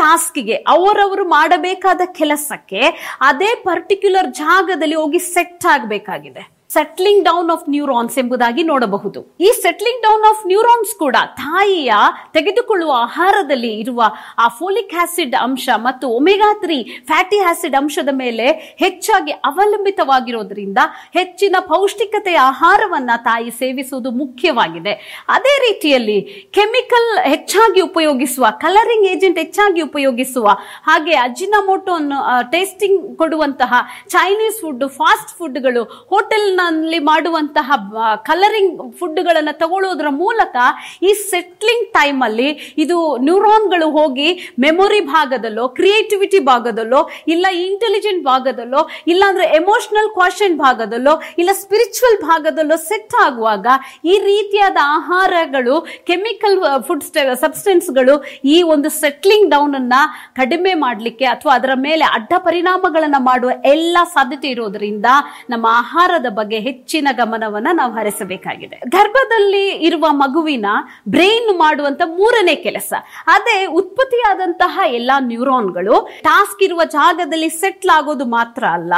[0.00, 2.82] ಟಾಸ್ಕ್ಗೆ ಅವರವರು ಮಾಡಬೇಕಾದ ಕೆಲಸಕ್ಕೆ
[3.30, 6.44] ಅದೇ ಪರ್ಟಿಕ್ಯುಲರ್ ಜಾಗದಲ್ಲಿ ಹೋಗಿ ಸೆಟ್ ಆಗಬೇಕಾಗಿದೆ.
[6.74, 9.20] ಸೆಟ್ಲಿಂಗ್ ಡೌನ್ ಆಫ್ ನ್ಯೂರಾನ್ಸ್ ಎಂಬುದಾಗಿ ನೋಡಬಹುದು.
[9.46, 11.92] ಈ ಸೆಟ್ಲಿಂಗ್ ಡೌನ್ ಆಫ್ ನ್ಯೂರಾನ್ಸ್ ಕೂಡ ತಾಯಿಯ
[12.36, 14.02] ತೆಗೆದುಕೊಳ್ಳುವ ಆಹಾರದಲ್ಲಿ ಇರುವ
[14.44, 16.78] ಆ ಫೋಲಿಕ್ ಆಸಿಡ್ ಅಂಶ ಮತ್ತು ಒಮೆಗಾ ತ್ರೀ
[17.10, 18.46] ಫ್ಯಾಟಿ ಆಸಿಡ್ ಅಂಶದ ಮೇಲೆ
[18.84, 20.80] ಹೆಚ್ಚಾಗಿ ಅವಲಂಬಿತವಾಗಿರೋದ್ರಿಂದ
[21.18, 24.94] ಹೆಚ್ಚಿನ ಪೌಷ್ಟಿಕತೆಯ ಆಹಾರವನ್ನ ತಾಯಿ ಸೇವಿಸುವುದು ಮುಖ್ಯವಾಗಿದೆ.
[25.36, 26.18] ಅದೇ ರೀತಿಯಲ್ಲಿ
[26.58, 30.46] ಕೆಮಿಕಲ್ ಹೆಚ್ಚಾಗಿ ಉಪಯೋಗಿಸುವ ಕಲರಿಂಗ್ ಏಜೆಂಟ್ ಹೆಚ್ಚಾಗಿ ಉಪಯೋಗಿಸುವ,
[30.88, 31.94] ಹಾಗೆ ಅಜಿನಮೋಟೋ
[32.54, 33.72] ಟೇಸ್ಟಿಂಗ್ ಕೊಡುವಂತಹ
[34.14, 35.82] ಚೈನೀಸ್ ಫುಡ್ ಫಾಸ್ಟ್ ಫುಡ್ಗಳು
[36.64, 37.68] ಹೋಟೆಲ್ನಲ್ಲಿ ಮಾಡುವಂತಹ
[38.28, 40.56] ಕಲರಿಂಗ್ ಫುಡ್ಗಳನ್ನು ತಗೊಳ್ಳೋದ್ರ ಮೂಲಕ
[41.02, 44.28] ಈ ಸೆಟ್ಲಿಂಗ್ ಟೈಮಲ್ಲಿ ಅಲ್ಲಿ ಇದು ನ್ಯೂರಾನ್ಗಳು ಹೋಗಿ
[44.58, 48.80] ಮೆಮೊರಿ ಭಾಗದಲ್ಲೋ ಕ್ರಿಯೇಟಿವಿಟಿ ಭಾಗದಲ್ಲೋ, ಇಲ್ಲ ಇಂಟೆಲಿಜೆಂಟ್ ಭಾಗದಲ್ಲೋ,
[49.12, 53.66] ಇಲ್ಲಾಂದ್ರೆ ಎಮೋಷನಲ್ ಕ್ವಾಶನ್ ಭಾಗದಲ್ಲೋ, ಇಲ್ಲ ಸ್ಪಿರಿಚುವಲ್ ಭಾಗದಲ್ಲೋ ಸೆಟ್ ಆಗುವಾಗ
[54.04, 56.56] ಈ ರೀತಿಯಾದ ಆಹಾರಗಳು ಕೆಮಿಕಲ್
[56.88, 57.04] ಫುಡ್
[57.44, 58.16] ಸಬ್ಸ್ಟೆನ್ಸ್ಗಳು
[58.54, 59.94] ಈ ಒಂದು ಸೆಟ್ಲಿಂಗ್ ಡೌನ್ ಅನ್ನ
[60.34, 65.08] ಕಡಿಮೆ ಮಾಡಲಿಕ್ಕೆ ಅಥವಾ ಅದರ ಮೇಲೆ ಅಡ್ಡ ಪರಿಣಾಮಗಳನ್ನು ಮಾಡುವ ಎಲ್ಲ ಸಾಧ್ಯತೆ ಇರೋದ್ರಿಂದ
[65.50, 68.76] ನಮ್ಮ ಆಹಾರದ ಬಗ್ಗೆ ಹೆಚ್ಚಿನ ಗಮನವನ್ನ ನಾವು ಹರಿಸಬೇಕಾಗಿದೆ.
[68.88, 70.66] ಗರ್ಭದಲ್ಲಿ ಇರುವ ಮಗುವಿನ
[71.08, 72.92] ಬ್ರೈನ್ ಮಾಡುವಂತ ಮೂರನೇ ಕೆಲಸ.
[73.26, 75.96] ಅದೇ ಉತ್ಪತ್ತಿಯಾದಂತಹ ಎಲ್ಲಾ ನ್ಯೂರಾನ್ಗಳು
[76.28, 78.94] ಟಾಸ್ಕ್ ಇರುವ ಜಾಗದಲ್ಲಿ ಸೆಟ್ಲ್ ಆಗೋದು ಮಾತ್ರ ಅಲ್ಲ,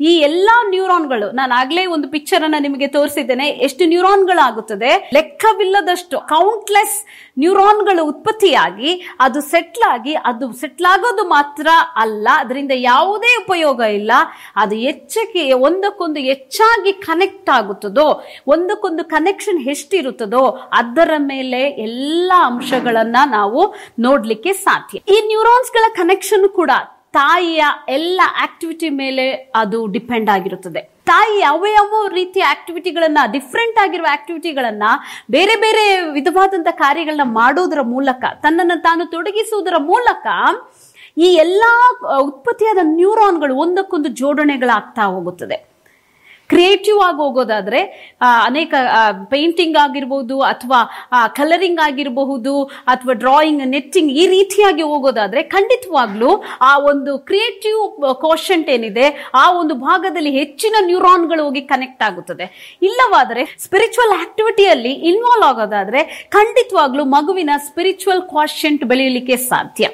[0.00, 4.92] ಈ ಎಲ್ಲಾ ನ್ಯೂರಾನ್ಗಳು, ನಾನು ಆಗ್ಲೇ ಒಂದು ಪಿಕ್ಚರ್ ಅನ್ನ ನಿಮಗೆ ತೋರಿಸಿದ್ದೇನೆ, ಎಷ್ಟು ನ್ಯೂರಾನ್ಗಳಾಗುತ್ತದೆ.
[5.14, 6.96] ಲೆಕ್ಕವಿಲ್ಲದಷ್ಟು ಕೌಂಟ್ಲೆಸ್
[7.38, 14.12] ನ್ಯೂರಾನ್ಗಳು ಉತ್ಪತ್ತಿಯಾಗಿ, ಅದು ಸೆಟ್ಲ್ ಆಗಿ, ಅದು ಸೆಟ್ಲ್ ಆಗೋದು ಮಾತ್ರ ಅಲ್ಲ, ಅದರಿಂದ ಯಾವುದೇ ಉಪಯೋಗ ಇಲ್ಲ.
[14.56, 24.52] ಅದು ಹೆಚ್ಚಕ್ಕೆ ಒಂದಕ್ಕೊಂದು ಹೆಚ್ಚಾಗಿ ಕನೆಕ್ಟ್ ಆಗುತ್ತದೋ, ಒಂದಕ್ಕೊಂದು ಕನೆಕ್ಷನ್ ಎಷ್ಟಿರುತ್ತದೋ, ಅದರ ಮೇಲೆ ಎಲ್ಲ ಅಂಶಗಳನ್ನ ನಾವು ನೋಡ್ಲಿಕ್ಕೆ
[24.52, 24.98] ಸಾಧ್ಯ.
[24.98, 26.70] ಈ ನ್ಯೂರಾನ್ಸ್ಗಳ ಕನೆಕ್ಷನ್ ಕೂಡ
[27.12, 30.96] ತಾಯಿಯ ಎಲ್ಲ ಆಕ್ಟಿವಿಟಿ ಮೇಲೆ ಅದು ಡಿಪೆಂಡ್ ಆಗಿರುತ್ತದೆ.
[31.04, 34.82] ತಾಯಿ ಯಾವ ಯಾವ ರೀತಿಯ ಆಕ್ಟಿವಿಟಿಗಳನ್ನ ಡಿಫ್ರೆಂಟ್ ಆಗಿರುವ ಆಕ್ಟಿವಿಟಿಗಳನ್ನ
[35.30, 40.26] ಬೇರೆ ಬೇರೆ ವಿಧವಾದಂತ ಕಾರ್ಯಗಳನ್ನ ಮಾಡೋದರ ಮೂಲಕ, ತನ್ನನ್ನು ತಾನು ತೊಡಗಿಸುವುದರ ಮೂಲಕ
[41.18, 45.75] ಈ ಎಲ್ಲಾ ಉತ್ಪತ್ತಿಯಾದ ನ್ಯೂರಾನ್ಗಳು ಒಂದಕ್ಕೊಂದು ಜೋಡಣೆಗಳಾಗ್ತಾ ಹೋಗುತ್ತದೆ.
[46.52, 47.80] ಕ್ರಿಯೇಟಿವ್ ಆಗಿ ಹೋಗೋದಾದ್ರೆ
[48.46, 48.74] ಅನೇಕ
[49.32, 50.80] ಪೇಂಟಿಂಗ್ ಆಗಿರ್ಬೋದು ಅಥವಾ
[51.38, 52.54] ಕಲರಿಂಗ್ ಆಗಿರಬಹುದು
[52.94, 56.30] ಅಥವಾ ಡ್ರಾಯಿಂಗ್ ನೆಟ್ಟಿಂಗ್ ಈ ರೀತಿಯಾಗಿ ಹೋಗೋದಾದ್ರೆ ಖಂಡಿತವಾಗ್ಲೂ
[56.70, 57.82] ಆ ಒಂದು ಕ್ರಿಯೇಟಿವ್
[58.24, 62.46] ಕೋಶಂಟ್ ಏನಿದೆ, ಆ ಒಂದು ಭಾಗದಲ್ಲಿ ಹೆಚ್ಚಿನ ನ್ಯೂರಾನ್ಗಳು ಹೋಗಿ ಕನೆಕ್ಟ್ ಆಗುತ್ತದೆ.
[62.88, 66.02] ಇಲ್ಲವಾದರೆ ಸ್ಪಿರಿಚುವಲ್ ಆಕ್ಟಿವಿಟಿಯಲ್ಲಿ ಇನ್ವಾಲ್ವ್ ಆಗೋದಾದ್ರೆ
[66.38, 69.86] ಖಂಡಿತವಾಗ್ಲೂ ಮಗುವಿನ ಸ್ಪಿರಿಚುವಲ್ ಕ್ವಾಶಂಟ್ ಬೆಳೆಯಲಿಕ್ಕೆ ಸಾಧ್ಯ.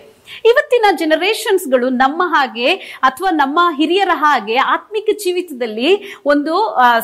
[0.51, 2.69] ಇವತ್ತಿನ ಜನರೇಷನ್ಸ್ಗಳು ನಮ್ಮ ಹಾಗೆ
[3.09, 5.91] ಅಥವಾ ನಮ್ಮ ಹಿರಿಯರ ಹಾಗೆ ಆತ್ಮಿಕ ಜೀವಿತದಲ್ಲಿ
[6.33, 6.55] ಒಂದು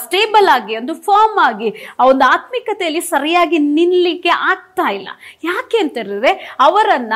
[0.05, 1.71] ಸ್ಟೇಬಲ್ ಆಗಿ, ಒಂದು ಫಾರ್ಮ್ ಆಗಿ
[2.11, 5.09] ಒಂದು ಆತ್ಮಿಕತೆಯಲ್ಲಿ ಸರಿಯಾಗಿ ನಿಲ್ಲಲಿಕ್ಕೆ ಆಗ್ತಾ ಇಲ್ಲ.
[5.51, 6.33] ಯಾಕೆ ಅಂತ ಹೇಳಿದ್ರೆ
[6.67, 7.15] ಅವರನ್ನ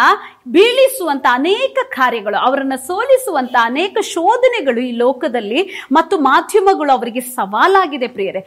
[0.55, 5.61] ಬೀಳಿಸುವಂತ ಅನೇಕ ಕಾರ್ಯಗಳು, ಅವರನ್ನ ಸೋಲಿಸುವಂತ ಅನೇಕ ಶೋಧನೆಗಳು ಈ ಲೋಕದಲ್ಲಿ
[5.97, 8.43] ಮತ್ತು ಮಾಧ್ಯಮಗಳು ಅವರಿಗೆ ಸವಾಲಾಗಿದೆ ಪ್ರಿಯರೇ.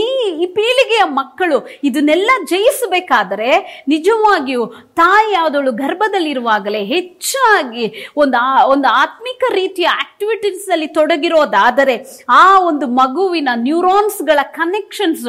[0.00, 0.02] ಈ
[0.42, 3.50] ಈ ಪೀಳಿಗೆಯ ಮಕ್ಕಳು ಇದನ್ನೆಲ್ಲ ಜಯಿಸಬೇಕಾದರೆ
[3.94, 4.64] ನಿಜವಾಗಿಯೂ
[5.00, 11.96] ತಾಯಿ ಯಾವುದಳು ಗರ್ಭದಲ್ಲಿರುವಾಗಲೇ ಹೆಚ್ಚಾಗಿ ಒಂದು ಒಂದು ಆತ್ಮಿಕ ರೀತಿಯ ಆಕ್ಟಿವಿಟೀಸ್ ಅಲ್ಲಿ ತೊಡಗಿರೋದಾದರೆ
[12.28, 15.24] ಆ ಒಂದು ಮಗುವಿನ ನ್ಯೂರೋನ್ಸ್ಗಳ ಕನೆಕ್ಷನ್ಸ್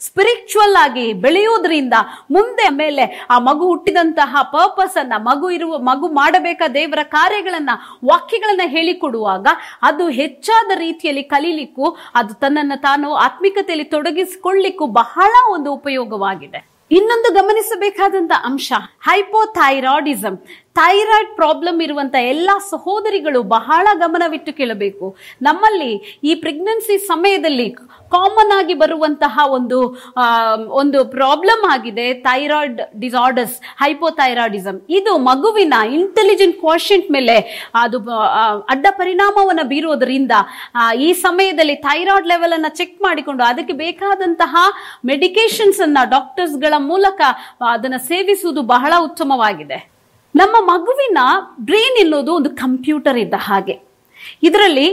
[0.00, 1.94] ಸ್ಪಿರಿಚುವಲ್ ಆಗಿ ಬೆಳೆಯೋದ್ರಿಂದ
[2.30, 7.70] ಮುಂದೆ ಮೇಲೆ ಆ ಮಗು ಹುಟ್ಟಿದಂತಹ ಪರ್ಪಸ್ ಅನ್ನ ಮಗು ಇರುವ, ಮಗು ಮಾಡಬೇಕಾದ ದೇವರ ಕಾರ್ಯಗಳನ್ನ,
[8.04, 9.46] ವಾಕ್ಯಗಳನ್ನ ಹೇಳಿಕೊಡುವಾಗ
[9.82, 16.60] ಅದು ಹೆಚ್ಚಾದ ರೀತಿಯಲ್ಲಿ ಕಲೀಲಿಕ್ಕೂ ಅದು ತನ್ನನ್ನು ತಾನು ಆತ್ಮಿಕತೆಯಲ್ಲಿ ತೊಡಗಿಸಿಕೊಳ್ಳಿಕ್ಕೂ ಬಹಳ ಒಂದು ಉಪಯೋಗವಾಗಿದೆ.
[16.90, 18.72] ಇನ್ನೊಂದು ಗಮನಿಸಬೇಕಾದಂತ ಅಂಶ
[19.06, 20.38] ಹೈಪೋಥೈರಾಯ್ಡಿಸಮ್
[20.78, 25.06] ಥೈರಾಯ್ಡ್ ಪ್ರಾಬ್ಲಮ್ ಇರುವಂತ ಎಲ್ಲ ಸಹೋದರಿಗಳು ಬಹಳ ಗಮನವಿಟ್ಟು ಕೇಳಬೇಕು.
[25.46, 25.92] ನಮ್ಮಲ್ಲಿ
[26.30, 27.66] ಈ ಪ್ರೆಗ್ನೆನ್ಸಿ ಸಮಯದಲ್ಲಿ
[28.14, 29.78] ಕಾಮನ್ ಆಗಿ ಬರುವಂತಹ ಒಂದು
[30.80, 37.36] ಒಂದು ಪ್ರಾಬ್ಲಮ್ ಆಗಿದೆ, ಥೈರಾಯ್ಡ್ ಡಿಸಾರ್ಡರ್ಸ್ ಹೈಪೋಥೈರಾಯ್ಡಿಸಮ್ ಇದು ಮಗುವಿನ ಇಂಟೆಲಿಜೆಂಟ್ ಕ್ವಾಶೆಂಟ್ ಮೇಲೆ
[37.84, 38.00] ಅದು
[38.74, 40.34] ಅಡ್ಡ ಪರಿಣಾಮವನ್ನು ಬೀರೋದ್ರಿಂದ
[41.06, 44.56] ಈ ಸಮಯದಲ್ಲಿ ಥೈರಾಯ್ಡ್ ಲೆವೆಲ್ ಅನ್ನ ಚೆಕ್ ಮಾಡಿಕೊಂಡು ಅದಕ್ಕೆ ಬೇಕಾದಂತಹ
[45.12, 47.20] ಮೆಡಿಕೇಶನ್ಸ್ ಅನ್ನ ಡಾಕ್ಟರ್ಸ್ಗಳ ಮೂಲಕ
[47.74, 49.80] ಅದನ್ನು ಸೇವಿಸುವುದು ಬಹಳ ಉತ್ತಮವಾಗಿದೆ.
[50.36, 51.18] ನಮ್ಮ ಮಗುವಿನ
[51.60, 53.80] ಬ್ರೈನ್ ಎನ್ನುವುದು ಒಂದು ಕಂಪ್ಯೂಟರ್ ಇದ್ದ ಹಾಗೆ.
[54.42, 54.88] ಇದರಲ್ಲಿ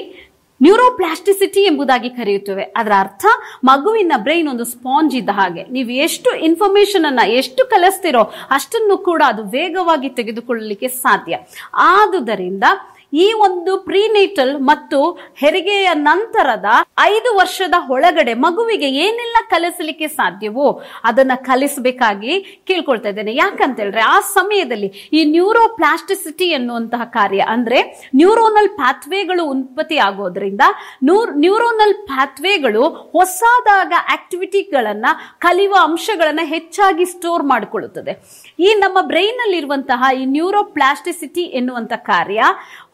[0.62, 2.64] ನ್ಯೂರೋಪ್ಲಾಸ್ಟಿಸಿಟಿ ಎಂಬುದಾಗಿ ಕರೆಯುತ್ತೇವೆ.
[2.64, 3.26] ಅದರ ಅರ್ಥ
[3.64, 5.64] ಮಗುವಿನ ಬ್ರೈನ್ ಒಂದು ಸ್ಪಾಂಜ್ ಇದ್ದ ಹಾಗೆ.
[5.64, 11.38] ನೀವು ಎಷ್ಟು ಇನ್ಫಾರ್ಮೇಶನ್ ಅನ್ನ ಎಷ್ಟು ಕಲಿಸ್ತಿರೋ ಅಷ್ಟನ್ನು ಕೂಡ ಅದು ವೇಗವಾಗಿ ತೆಗೆದುಕೊಳ್ಳಲಿಕ್ಕೆ ಸಾಧ್ಯ.
[11.74, 12.64] ಆದುದರಿಂದ
[13.14, 16.66] ಈ ಒಂದು ಪ್ರೀನೇಟಲ್ ಮತ್ತು ಹೆರಿಗೆಯ ನಂತರದ
[17.00, 23.34] ಐದು ವರ್ಷದ ಒಳಗಡೆ ಮಗುವಿಗೆ ಏನೆಲ್ಲ ಕಲಿಸಲಿಕ್ಕೆ ಸಾಧ್ಯವೋ ಅದನ್ನ ಕಲಿಸಬೇಕಾಗಿ ಕೇಳ್ಕೊಳ್ತಾ ಇದ್ದೇನೆ.
[23.36, 30.62] ಯಾಕಂತ ಹೇಳಿದ್ರೆ ಆ ಸಮಯದಲ್ಲಿ ಈ ನ್ಯೂರೋ ಪ್ಲಾಸ್ಟಿಸಿಟಿ ಎನ್ನುವಂತಹ ಕಾರ್ಯ ಅಂದ್ರೆ ನ್ಯೂರೋನಲ್ ಪ್ಯಾಥ್ವೇಗಳು ಉತ್ಪತ್ತಿ ಆಗೋದ್ರಿಂದ
[31.04, 35.06] ನ್ಯೂರೋನಲ್ ಪ್ಯಾಥ್ವೇಗಳು ಹೊಸದಾಗ ಆಕ್ಟಿವಿಟಿಗಳನ್ನ,
[35.40, 38.14] ಕಲಿಯುವ ಅಂಶಗಳನ್ನ ಹೆಚ್ಚಾಗಿ ಸ್ಟೋರ್ ಮಾಡಿಕೊಳ್ಳುತ್ತದೆ.
[38.60, 42.44] ಈ ನಮ್ಮ ಬ್ರೈನ್ ಅಲ್ಲಿ ಇರುವಂತಹ ಈ ನ್ಯೂರೋ ಪ್ಲಾಸ್ಟಿಸಿಟಿ ಕಾರ್ಯ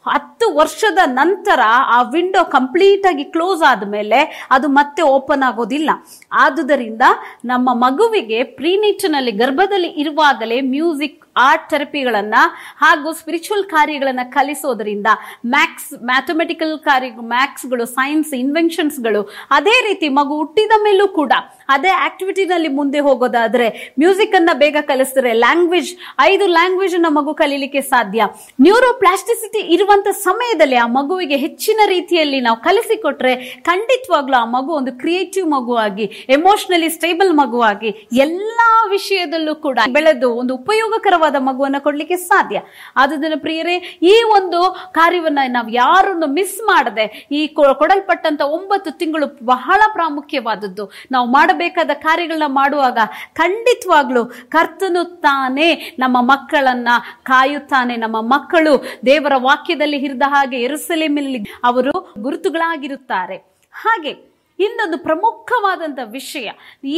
[0.06, 5.90] ಹತ್ತು ವರ್ಷದ ನಂತರ ಆ ವಿಂಡೋ ಕಂಪ್ಲೀಟ್ ಆಗಿ ಕ್ಲೋಸ್ ಆದಮೇಲೆ ಅದು ಮತ್ತೆ ಓಪನ್ ಆಗೋದಿಲ್ಲ.
[6.32, 7.02] ಆದುದರಿಂದ
[7.44, 12.34] ನಮ್ಮ ಮಗುವಿಗೆ ಪ್ರೀನಿಟ್ನಲ್ಲಿ ಗರ್ಭದಲ್ಲಿ ಇರುವಾಗಲೇ ಮ್ಯೂಸಿಕ್ ಆರ್ಟ್ ಥೆರಪಿಗಳನ್ನ
[12.76, 15.08] ಹಾಗೂ ಸ್ಪಿರಿಚುವಲ್ ಕಾರ್ಯಗಳನ್ನ ಕಲಿಸೋದ್ರಿಂದ
[15.46, 21.32] ಮ್ಯಾಕ್ಸ್ ಮ್ಯಾಥಮೆಟಿಕಲ್ ಕಾರ್ಯ ಮ್ಯಾಕ್ಸ್ಗಳು ಸೈನ್ಸ್ ಇನ್ವೆನ್ಷನ್ಸ್ಗಳು ಅದೇ ರೀತಿ ಮಗು ಹುಟ್ಟಿದ ಮೇಲೂ ಕೂಡ
[21.68, 23.68] ಅದೇ ಆಕ್ಟಿವಿಟಿನಲ್ಲಿ ಮುಂದೆ ಹೋಗೋದಾದ್ರೆ
[23.98, 25.90] ಮ್ಯೂಸಿಕ್ ಅನ್ನ ಬೇಗ ಕಲಿಸಿದ್ರೆ ಲ್ಯಾಂಗ್ವೇಜ್
[26.20, 28.22] ಐದು ಲ್ಯಾಂಗ್ವೇಜ್ ಅನ್ನ ಮಗು ಕಲೀಲಿಕ್ಕೆ ಸಾಧ್ಯ.
[28.60, 35.50] ನ್ಯೂರೋ ಪ್ಲಾಸ್ಟಿಸಿಟಿ ಇರುವಂತ ಸಮಯದಲ್ಲಿ ಆ ಮಗುವಿಗೆ ಹೆಚ್ಚಿನ ರೀತಿಯಲ್ಲಿ ನಾವು ಕಲಿಸಿಕೊಟ್ರೆ ಖಂಡಿತವಾಗ್ಲೂ ಆ ಮಗು ಒಂದು ಕ್ರಿಯೇಟಿವ್
[35.50, 42.60] ಮಗುವಾಗಿ ಎಮೋಷನಲಿ ಸ್ಟೇಬಲ್ ಮಗುವಾಗಿ ಎಲ್ಲಾ ವಿಷಯದಲ್ಲೂ ಕೂಡ ಬೆಳೆದು ಒಂದು ಉಪಯೋಗಕರವಾದ ಮಗುವನ್ನ ಕೊಡಲಿಕ್ಕೆ ಸಾಧ್ಯ.
[42.96, 50.90] ಆದುದನ್ನ ಪ್ರಿಯರೇ, ಈ ಒಂದು ಕಾರ್ಯವನ್ನು ನಾವು ಯಾರನ್ನು ಮಿಸ್ ಮಾಡದೆ, ಈ ಕೊಡಲ್ಪಟ್ಟಂಥ ಒಂಬತ್ತು ತಿಂಗಳು ಬಹಳ ಪ್ರಾಮುಖ್ಯವಾದದ್ದು.
[51.12, 52.98] ನಾವು ಮಾಡಬೇಕಾದ ಕಾರ್ಯಗಳನ್ನ ಮಾಡುವಾಗ
[53.32, 56.88] ಖಂಡಿತವಾಗ್ಲೂ ಕರ್ತನು ತಾನೇ ನಮ್ಮ ಮಕ್ಕಳನ್ನ
[57.22, 63.36] ಕಾಯುತ್ತಾನೆ, ನಮ್ಮ ಮಕ್ಕಳು ದೇವರ ವಾಕ್ಯದಲ್ಲಿ ಹಿರಿದ ಹಾಗೆ ಎರಸಲೇಮಲ್ಲಿ ಅವರು ಗುರುತುಗಳಾಗಿರುತ್ತಾರೆ.
[63.72, 66.48] ಹಾಗೆ ಇನ್ನೊಂದು ಪ್ರಮುಖವಾದಂಥ ವಿಷಯ,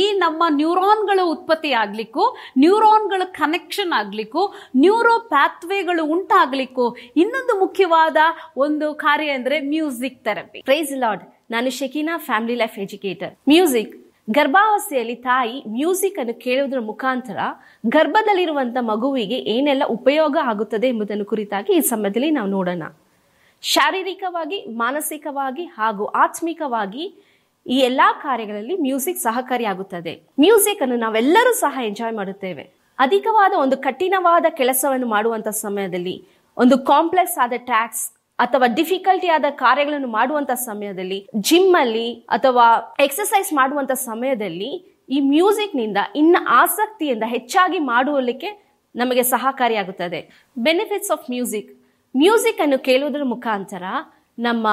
[0.01, 2.25] ಈ ನಮ್ಮ ನ್ಯೂರಾನ್ಗಳು ಉತ್ಪತ್ತಿ ಆಗಲಿಕ್ಕೂ,
[2.65, 4.45] ನ್ಯೂರಾನ್ಗಳ ಕನೆಕ್ಷನ್ ಆಗಲಿಕ್ಕೂ,
[4.85, 6.87] ನ್ಯೂರೋ ಪ್ಯಾತ್ವೇಗಳು ಉಂಟಾಗಲಿಕ್ಕೂ
[7.23, 8.17] ಇನ್ನೊಂದು ಮುಖ್ಯವಾದ
[8.67, 13.95] ಒಂದು ಕಾರ್ಯ ಅಂದರೆ ಮ್ಯೂಸಿಕ್ ಥೆರಪಿ ಪ್ರೈಸ್ ಲಾರ್ಡ್ ನಾನು Shakeena family life educator music
[14.29, 17.39] ಗರ್ಭಾವಸ್ಥೆಯಲ್ಲಿ ತಾಯಿ ಮ್ಯೂಸಿಕ್ ಅನ್ನು ಕೇಳುವುದರ ಮುಖಾಂತರ
[17.95, 22.85] ಗರ್ಭದಲ್ಲಿರುವಂತ ಮಗುವಿಗೆ ಏನೆಲ್ಲ ಉಪಯೋಗ ಆಗುತ್ತದೆ ಎಂಬುದನ್ನು ಕುರಿತಾಗಿ ಈ ಸಮಯದಲ್ಲಿ ನಾವು ನೋಡೋಣ.
[23.63, 27.05] ಶಾರೀರಿಕವಾಗಿ, ಮಾನಸಿಕವಾಗಿ ಹಾಗೂ ಆತ್ಮಿಕವಾಗಿ
[27.67, 30.23] ಈ ಎಲ್ಲಾ ಕಾರ್ಯಗಳಲ್ಲಿ ಮ್ಯೂಸಿಕ್ ಸಹಕಾರಿಯಾಗುತ್ತದೆ.
[30.41, 32.75] ಮ್ಯೂಸಿಕ್ ಅನ್ನು ನಾವೆಲ್ಲರೂ ಸಹ ಎಂಜಾಯ್ ಮಾಡುತ್ತೇವೆ.
[32.99, 40.51] ಅಧಿಕವಾದ ಒಂದು ಕಠಿಣವಾದ ಕೆಲಸವನ್ನು ಮಾಡುವಂತ ಸಮಯದಲ್ಲಿ, ಒಂದು ಕಾಂಪ್ಲೆಕ್ಸ್ ಆದ ಟ್ಯಾಕ್ಸ್ ಅಥವಾ ಡಿಫಿಕಲ್ಟಿ ಆದ ಕಾರ್ಯಗಳನ್ನು ಮಾಡುವಂತ
[40.51, 50.51] ಸಮಯದಲ್ಲಿ ಜಿಮ್ ಅಲ್ಲಿ ಅಥವಾ ಎಕ್ಸಸೈಸ್ ಮಾಡುವಂತ ಸಮಯದಲ್ಲಿ ಈ ಮ್ಯೂಸಿಕ್ನಿಂದ ಇನ್ನ ಆಸಕ್ತಿಯಿಂದ ಹೆಚ್ಚಾಗಿ ಮಾಡುವಲಿಕ್ಕೆ ನಮಗೆ ಸಹಕಾರಿಯಾಗುತ್ತದೆ.
[50.59, 51.71] ಬೆನಿಫಿಟ್ಸ್ ಆಫ್ ಮ್ಯೂಸಿಕ್
[52.17, 53.83] ಮ್ಯೂಸಿಕ್ ಅನ್ನು ಕೇಳುವುದರ ಮುಖಾಂತರ
[54.39, 54.67] ನಮ್ಮ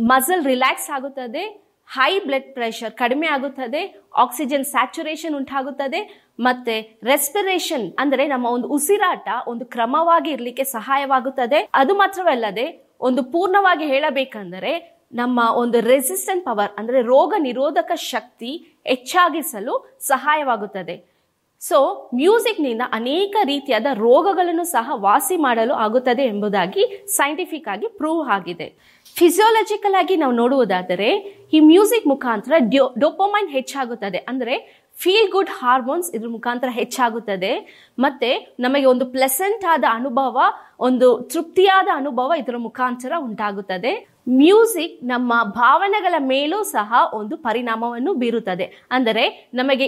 [0.00, 3.82] ಮಸಲ್ ರಿಲ್ಯಾಕ್ಸ್ ಆಗುತ್ತದೆ ಹೈ ಬ್ಲಡ್ ಪ್ರೆಷರ್ ಕಡಿಮೆ ಆಗುತ್ತದೆ
[4.16, 6.00] ಆಕ್ಸಿಜನ್ ಸ್ಯಾಚುರೇಷನ್ ಉಂಟಾಗುತ್ತದೆ,
[6.40, 11.68] ಮತ್ತೆ ರೆಸ್ಪಿರೇಷನ್ ಅಂದ್ರೆ ನಮ್ಮ ಒಂದು ಉಸಿರಾಟ ಒಂದು ಕ್ರಮವಾಗಿ ಇರಲಿಕ್ಕೆ ಸಹಾಯವಾಗುತ್ತದೆ.
[11.74, 12.66] ಅದು ಮಾತ್ರವಲ್ಲದೆ
[13.00, 14.72] ಒಂದು ಪೂರ್ಣವಾಗಿ ಹೇಳಬೇಕಂದರೆ
[15.12, 18.52] ನಮ್ಮ ಒಂದು ರೆಸಿಸ್ಟೆಂಟ್ ಪವರ್ ಅಂದ್ರೆ ರೋಗ ನಿರೋಧಕ ಶಕ್ತಿ
[18.86, 21.15] ಹೆಚ್ಚಾಗಿಸಲು ಸಹಾಯವಾಗುತ್ತದೆ.
[21.60, 28.74] ಸೊ ಮ್ಯೂಸಿಕ್ನಿಂದ ಅನೇಕ ರೀತಿಯಾದ ರೋಗಗಳನ್ನು ಸಹ ವಾಸಿ ಮಾಡಲು ಆಗುತ್ತದೆ ಎಂಬುದಾಗಿ ಸೈಂಟಿಫಿಕ್ ಆಗಿ ಪ್ರೂವ್ ಆಗಿದೆ.
[29.16, 31.16] ಫಿಸಿಯೋಲಜಿಕಲ್ ಆಗಿ ನಾವು ನೋಡುವುದಾದರೆ,
[31.52, 32.52] ಈ ಮ್ಯೂಸಿಕ್ ಮುಖಾಂತರ
[32.98, 34.18] ಡೋಪೋಮೈನ್ ಹೆಚ್ಚಾಗುತ್ತದೆ.
[34.18, 37.84] ಅಂದರೆ ಫೀಲ್ ಗುಡ್ ಹಾರ್ಮೋನ್ಸ್ ಇದ್ರ ಮುಖಾಂತರ ಹೆಚ್ಚಾಗುತ್ತದೆ.
[37.98, 40.40] ಮತ್ತೆ, ನಮಗೆ ಒಂದು ಪ್ಲೆಸೆಂಟ್ ಆದ ಅನುಭವ,
[40.80, 44.15] ಒಂದು ತೃಪ್ತಿಯಾದ ಅನುಭವ ಇದರ ಮುಖಾಂತರ ಉಂಟಾಗುತ್ತದೆ.
[44.26, 48.66] ಮ್ಯೂಸಿಕ್ ನಮ್ಮ ಭಾವನೆಗಳ ಮೇಲೂ ಸಹ ಒಂದು ಪರಿಣಾಮವನ್ನು ಬೀರುತ್ತದೆ.
[48.96, 49.86] ಅಂದರೆ ನಮಗೆ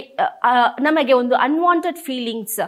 [0.87, 2.59] ನಮಗೆ ಒಂದು ಅನ್ವಾಂಟೆಡ್ ಫೀಲಿಂಗ್ಸ್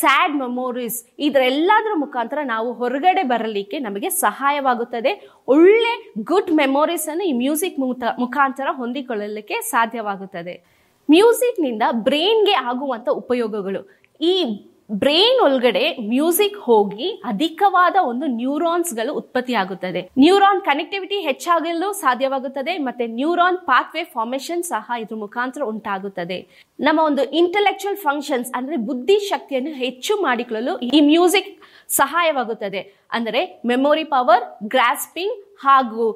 [0.00, 5.12] ಸ್ಯಾಡ್ ಮೆಮೊರೀಸ್ ಇದರೆಲ್ಲದರ ಮುಖಾಂತರ ನಾವು ಹೊರಗಡೆ ಬರಲಿಕ್ಕೆ ನಮಗೆ ಸಹಾಯವಾಗುತ್ತದೆ.
[5.56, 5.92] ಒಳ್ಳೆ
[6.30, 7.78] ಗುಡ್ ಮೆಮೊರೀಸನ್ನು ಈ ಮ್ಯೂಸಿಕ್
[8.24, 10.56] ಮುಖಾಂತರ ಹೊಂದಿಕೊಳ್ಳಲಿಕ್ಕೆ ಸಾಧ್ಯವಾಗುತ್ತದೆ.
[11.08, 13.82] ಮ್ಯೂಸಿಕ್ನಿಂದ ಬ್ರೈನ್ಗೆ ಆಗುವಂಥ ಉಪಯೋಗಗಳು.
[14.20, 14.34] ಈ
[14.90, 20.00] ಬ್ರೈನ್ ಒಳಗಡೆ ಮ್ಯೂಸಿಕ್ ಹೋಗಿ ಅಧಿಕವಾದ ಒಂದು ನ್ಯೂರಾನ್ಸ್ಗಳು ಉತ್ಪತ್ತಿಯಾಗುತ್ತದೆ.
[20.18, 26.38] ನ್ಯೂರಾನ್ ಕನೆಕ್ಟಿವಿಟಿ ಹೆಚ್ಚಾಗಲು ಸಾಧ್ಯವಾಗುತ್ತದೆ ಮತ್ತೆ ನ್ಯೂರಾನ್ ಪಾತ್ವೇ ಫಾರ್ಮೇಶನ್ ಸಹ ಇದ್ರ ಮುಖಾಂತರ ಉಂಟಾಗುತ್ತದೆ.
[26.80, 31.50] ನಮ್ಮ ಒಂದು ಇಂಟೆಲೆಕ್ಚುಯಲ್ ಫಂಕ್ಷನ್ಸ್ ಅಂದ್ರೆ ಬುದ್ಧಿ ಶಕ್ತಿಯನ್ನು ಹೆಚ್ಚು ಮಾಡಿಕೊಳ್ಳಲು ಈ ಮ್ಯೂಸಿಕ್
[32.00, 32.82] ಸಹಾಯವಾಗುತ್ತದೆ.
[33.12, 36.06] ಅಂದರೆ ಮೆಮೊರಿ ಪವರ್, ಗ್ರಾಸ್ಪಿಂಗ್ ಹಾಗೂ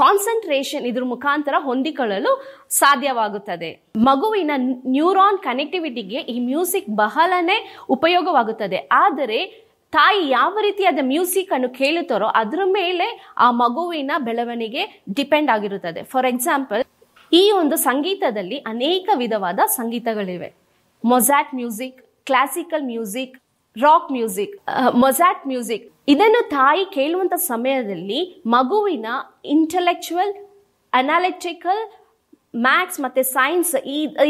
[0.00, 2.32] ಕಾನ್ಸಂಟ್ರೇಷನ್ ಇದ್ರ ಮುಖಾಂತರ ಹೊಂದಿಕೊಳ್ಳಲು
[2.70, 3.70] ಸಾಧ್ಯವಾಗುತ್ತದೆ.
[3.96, 4.50] ಮಗುವಿನ
[4.86, 7.58] ನ್ಯೂರಾನ್ ಕನೆಕ್ಟಿವಿಟಿಗೆ ಈ ಮ್ಯೂಸಿಕ್ ಬಹಳನೇ
[7.88, 8.88] ಉಪಯೋಗವಾಗುತ್ತದೆ.
[8.92, 9.40] ಆದರೆ,
[9.92, 13.06] ತಾಯಿ ಯಾವ ರೀತಿಯಾದ ಮ್ಯೂಸಿಕ್ ಅನ್ನು ಕೇಳುತ್ತಾರೋ ಅದರ ಮೇಲೆ
[13.38, 14.82] ಆ ಮಗುವಿನ ಬೆಳವಣಿಗೆ
[15.14, 16.02] ಡಿಪೆಂಡ್ ಆಗಿರುತ್ತದೆ.
[16.02, 16.82] ಫಾರ್ ಎಕ್ಸಾಂಪಲ್
[17.32, 20.48] ಈ ಒಂದು ಸಂಗೀತದಲ್ಲಿ ಅನೇಕ ವಿಧವಾದ ಸಂಗೀತಗಳಿವೆ.
[21.04, 23.36] Mozart music classical music
[23.76, 24.54] rock music
[24.94, 28.20] Mozart music ಇದನ್ನು ತಾಯಿ ಕೇಳುವಂತ ಸಮಯದಲ್ಲಿ
[28.56, 29.06] ಮಗುವಿನ
[29.54, 30.32] ಇಂಟೆಲೆಕ್ಚುವಲ್
[30.92, 31.82] ಅನಾಲಿಟಿಕಲ್
[32.66, 33.72] ಮ್ಯಾಥ್ಸ್ ಮತ್ತೆ ಸೈನ್ಸ್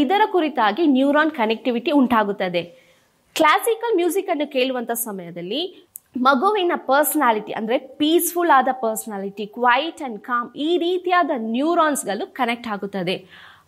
[0.03, 2.63] ಇದರ ಕುರಿತಾಗಿ ನ್ಯೂರಾನ್ ಕನೆಕ್ಟಿವಿಟಿ ಉಂಟಾಗುತ್ತದೆ.
[3.37, 5.61] ಕ್ಲಾಸಿಕಲ್ ಮ್ಯೂಸಿಕ್ ಅನ್ನು ಕೇಳುವಂತ ಸಮಯದಲ್ಲಿ
[6.27, 13.17] ಮಗುವಿನ ಪರ್ಸ್ನಾಲಿಟಿ ಅಂದ್ರೆ ಪೀಸ್ಫುಲ್ ಆದ ಪರ್ಸ್ನಾಲಿಟಿ ಕ್ವೈಟ್ ಅಂಡ್ ಕಾಮ್ ಈ ರೀತಿಯಾದ ನ್ಯೂರಾನ್ಸ್ಗಳು ಕನೆಕ್ಟ್ ಆಗುತ್ತದೆ.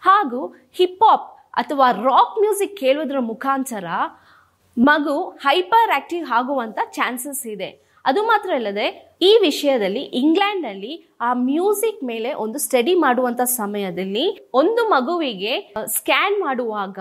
[0.07, 0.41] ಹಾಗೂ
[0.79, 1.29] ಹಿಪ್ ಹಾಪ್
[1.63, 3.87] ಅಥವಾ ರಾಕ್ ಮ್ಯೂಸಿಕ್ ಕೇಳುವುದರ ಮುಖಾಂತರ
[4.77, 7.71] ಮಗು ಹೈಪರ್ ಆಕ್ಟಿವ್ ಆಗುವಂತ ಚಾನ್ಸಸ್ ಇದೆ.
[8.05, 8.87] ಅದು ಮಾತ್ರ ಅಲ್ಲದೆ
[9.23, 16.99] ಈ ವಿಷಯದಲ್ಲಿ ಇಂಗ್ಲೆಂಡ್ನಲ್ಲಿ ಆ ಮ್ಯೂಸಿಕ್ ಮೇಲೆ ಒಂದು ಸ್ಟಡಿ ಮಾಡುವಂತ ಸಮಯದಲ್ಲಿ ಒಂದು ಮಗುವಿಗೆ ಸ್ಕ್ಯಾನ್ ಮಾಡುವಾಗ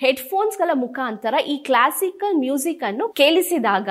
[0.00, 3.88] ಹೆಡ್ಫೋನ್ಸ್ಗಳ ಮುಖಾಂತರ ಈ ಕ್ಲಾಸಿಕಲ್ ಮ್ಯೂಸಿಕ್ ಅನ್ನು ಕೇಳಿಸಿದಾಗ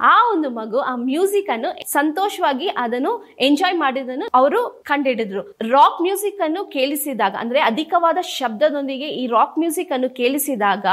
[0.00, 6.64] ಆ ಒಂದು ಮಗು ಆ ಮ್ಯೂಸಿಕ್ ಅನ್ನು ಸಂತೋಷವಾಗಿ ಅದನ್ನು ಎಂಜಾಯ್ ಮಾಡಿದನ್ನು ಅವರು ಕಂಡುಹಿಡಿದ್ರು ರಾಕ್ ಮ್ಯೂಸಿಕ್ ಅನ್ನು
[6.64, 10.86] ಕೇಳಿಸಿದಾಗ, ಅಂದ್ರೆ ಅಧಿಕವಾದ ಶಬ್ದದೊಂದಿಗೆ ಈ ರಾಕ್ ಮ್ಯೂಸಿಕ್ ಅನ್ನು ಕೇಳಿಸಿದಾಗ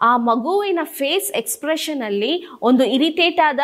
[0.00, 3.60] ಆ ಮಗುವಿನ ಫೇಸ್ ಎಕ್ಸ್ಪ್ರೆಷನಲ್ಲಿ ಒಂದು ಇರಿಟೇಟ್ ಆದ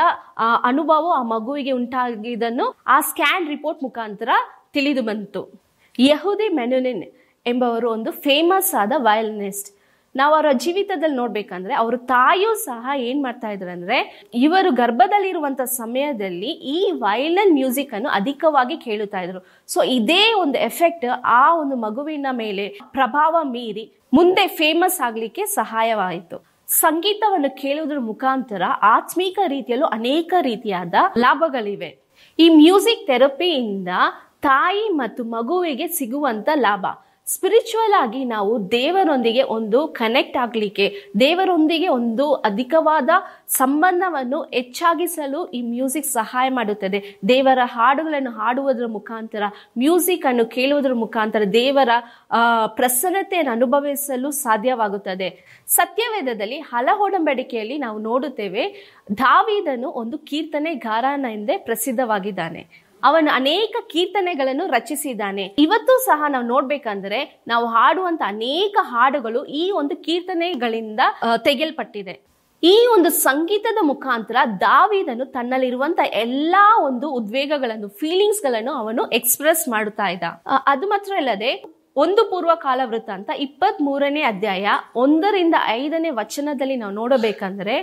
[0.63, 4.29] ಅನುಭವ ಆ ಮಗುವಿಗೆ ಉಂಟಾಗಿದ್ದನ್ನು ಆ ಸ್ಕ್ಯಾನ್ ರಿಪೋರ್ಟ್ ಮುಖಾಂತರ
[4.73, 5.63] ತಿಳಿದು ಬಂತು.
[5.99, 7.05] ಯಹುದಿ ಮೆನುನಿನ್
[7.47, 9.74] ಎಂಬವರು ಒಂದು ಫೇಮಸ್ ಆದ ವಯಲಿನಿಸ್ಟ್.
[10.15, 13.99] ನಾವು ಅವರ ಜೀವಿತದಲ್ಲಿ ನೋಡ್ಬೇಕಂದ್ರೆ ಅವ್ರ ತಾಯಿಯೂ ಸಹ ಏನ್ ಮಾಡ್ತಾ ಇದ್ರು ಅಂದ್ರೆ
[14.47, 19.41] ಇವರು ಗರ್ಭದಲ್ಲಿರುವಂತ ಸಮಯದಲ್ಲಿ ಈ ವಯಲನ್ ಮ್ಯೂಸಿಕ್ ಅನ್ನು ಅಧಿಕವಾಗಿ ಕೇಳುತ್ತಾ ಇದ್ರು.
[19.69, 26.37] ಸೊ ಇದೇ ಒಂದು ಎಫೆಕ್ಟ್ ಆ ಒಂದು ಮಗುವಿನ ಮೇಲೆ ಪ್ರಭಾವ ಮೀರಿ ಮುಂದೆ ಫೇಮಸ್ ಆಗ್ಲಿಕ್ಕೆ ಸಹಾಯವಾಯಿತು.
[26.69, 28.63] ಸಂಗೀತವನ್ನು ಕೇಳುವುದರ ಮುಖಾಂತರ
[28.97, 31.91] ಆತ್ಮೀಕ ರೀತಿಯಲ್ಲೂ ಅನೇಕ ರೀತಿಯಾದ ಲಾಭಗಳಿವೆ.
[32.39, 33.89] ಈ ಮ್ಯೂಸಿಕ್ ಥೆರಪಿಯಿಂದ
[34.47, 36.87] ತಾಯಿ ಮತ್ತು ಮಗುವಿಗೆ ಸಿಗುವಂತ ಲಾಭ.
[37.33, 40.87] ಸ್ಪಿರಿಚುವಲ್ ಆಗಿ ನಾವು ದೇವರೊಂದಿಗೆ ಒಂದು ಕನೆಕ್ಟ್ ಆಗಲಿಕ್ಕೆ,
[41.21, 43.11] ದೇವರೊಂದಿಗೆ ಒಂದು ಅಧಿಕವಾದ
[43.61, 46.99] ಸಂಬಂಧವನ್ನು ಹೆಚ್ಚಾಗಿಸಲು ಈ ಮ್ಯೂಸಿಕ್ ಸಹಾಯ ಮಾಡುತ್ತದೆ.
[47.33, 49.43] ದೇವರ ಹಾಡುಗಳನ್ನು ಹಾಡುವುದರ ಮುಖಾಂತರ
[49.79, 51.91] ಮ್ಯೂಸಿಕ್ ಅನ್ನು ಕೇಳುವುದರ ಮುಖಾಂತರ ದೇವರ
[52.79, 55.31] ಪ್ರಸನ್ನತೆಯನ್ನು ಅನುಭವಿಸಲು ಸಾಧ್ಯವಾಗುತ್ತದೆ.
[55.79, 58.65] ಸತ್ಯವೇದದಲ್ಲಿ ಹಲಹೊಡಂಬಡಿಕೆಯಲ್ಲಿ ನಾವು ನೋಡುತ್ತೇವೆ,
[59.25, 62.65] ದಾವಿದನು ಒಂದು ಕೀರ್ತನೆಗಾರನ ಎಂದೇ ಪ್ರಸಿದ್ಧವಾಗಿದ್ದಾನೆ.
[63.05, 65.45] ಅವನು ಅನೇಕ ಕೀರ್ತನೆಗಳನ್ನು ರಚಿಸಿದ್ದಾನೆ.
[65.59, 71.01] ಇವತ್ತು ಸಹ ನಾವು ನೋಡ್ಬೇಕಂದ್ರೆ ನಾವು ಹಾಡುವಂತ ಅನೇಕ ಹಾಡುಗಳು ಈ ಒಂದು ಕೀರ್ತನೆಗಳಿಂದ
[71.49, 72.15] ತೆಗೆಯಲ್ಪಟ್ಟಿದೆ.
[72.63, 80.23] ಈ ಒಂದು ಸಂಗೀತದ ಮುಖಾಂತರ ದಾವಿದನು ತನ್ನಲ್ಲಿರುವಂತ ಎಲ್ಲಾ ಒಂದು ಉದ್ವೇಗಗಳನ್ನು ಫೀಲಿಂಗ್ಸ್ಗಳನ್ನು ಅವನು ಎಕ್ಸ್ಪ್ರೆಸ್ ಮಾಡುತ್ತಾ ಇದ್ದ.
[80.67, 81.51] ಅದು ಮಾತ್ರ ಅಲ್ಲದೆ,
[81.97, 87.77] ಒಂದು ಪೂರ್ವ ಕಾಲ ವೃತ್ತಾಂತ ಇಪ್ಪತ್ತ್ ಮೂರನೇ ಅಧ್ಯಾಯ ಒಂದರಿಂದ ಐದನೇ ವಚನದಲ್ಲಿ ನಾವು ನೋಡಬೇಕಂದ್ರೆ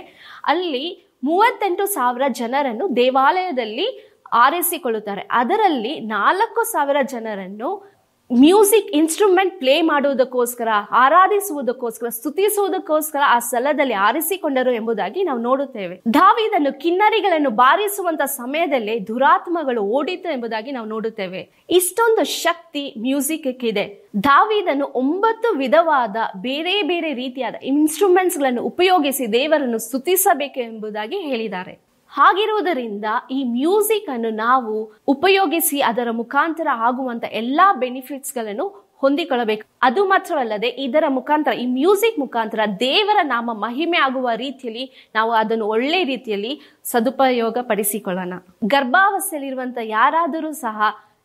[0.44, 0.84] ಅಲ್ಲಿ
[1.24, 3.86] ಮೂವತ್ತೆಂಟು ಸಾವಿರ ಜನರನ್ನು ದೇವಾಲಯದಲ್ಲಿ
[4.32, 5.28] ಆರಿಸಿಕೊಳ್ಳುತ್ತಾರೆ.
[5.30, 7.92] ಅದರಲ್ಲಿ ನಾಲ್ಕು ಸಾವಿರ ಜನರನ್ನು
[8.32, 16.02] ಮ್ಯೂಸಿಕ್ ಇನ್ಸ್ಟ್ರೂಮೆಂಟ್ ಪ್ಲೇ ಮಾಡುವುದಕ್ಕೋಸ್ಕರ, ಆರಾಧಿಸುವುದಕ್ಕೋಸ್ಕರ, ಸ್ತುತಿಸುವುದಕ್ಕೋಸ್ಕರ ಆ ಸ್ಥಳದಲ್ಲಿ ಆರಿಸಿಕೊಂಡರು ಎಂಬುದಾಗಿ ನಾವು ನೋಡುತ್ತೇವೆ.
[16.14, 21.48] ದಾವಿದನ್ನು ಕಿನ್ನರಿಗಳನ್ನು ಬಾರಿಸುವಂತ ಸಮಯದಲ್ಲಿ ದುರಾತ್ಮಗಳು ಓಡಿತು ಎಂಬುದಾಗಿ ನಾವು ನೋಡುತ್ತೇವೆ.
[21.70, 31.18] ಇಷ್ಟೊಂದು ಶಕ್ತಿ ಮ್ಯೂಸಿಕ್ ಇದೆ ದಾವಿದನ್ನು ಒಂಬತ್ತು ವಿಧವಾದ ಬೇರೆ ಬೇರೆ ರೀತಿಯಾದ ಇನ್ಸ್ಟ್ರೂಮೆಂಟ್ಸ್ಗಳನ್ನು ಉಪಯೋಗಿಸಿ ದೇವರನ್ನು ಸ್ತುತಿಸಬೇಕು ಎಂಬುದಾಗಿ
[31.18, 31.91] ಹೇಳಿದ್ದಾರೆ.
[32.12, 34.72] ಹಾಗಿರುವುದರಿಂದ ಈ ಮ್ಯೂಸಿಕ್ ಅನ್ನು ನಾವು
[35.08, 38.66] ಉಪಯೋಗಿಸಿ ಅದರ ಮುಖಾಂತರ ಆಗುವಂತ ಎಲ್ಲಾ ಬೆನಿಫಿಟ್ಸ್ಗಳನ್ನು
[39.02, 39.64] ಹೊಂದಿಕೊಳ್ಳಬೇಕು.
[39.82, 46.00] ಅದು ಮಾತ್ರವಲ್ಲದೆ ಇದರ ಮುಖಾಂತರ, ಈ ಮ್ಯೂಸಿಕ್ ಮುಖಾಂತರ ದೇವರ ನಾಮ ಮಹಿಮೆ ಆಗುವ ರೀತಿಯಲ್ಲಿ ನಾವು ಅದನ್ನು ಒಳ್ಳೆ
[46.12, 46.52] ರೀತಿಯಲ್ಲಿ
[46.92, 48.34] ಸದುಪಯೋಗ ಪಡಿಸಿಕೊಳ್ಳೋಣ
[48.74, 50.78] ಗರ್ಭಾವಸ್ಥೆಯಲ್ಲಿರುವಂತ ಯಾರಾದರೂ ಸಹ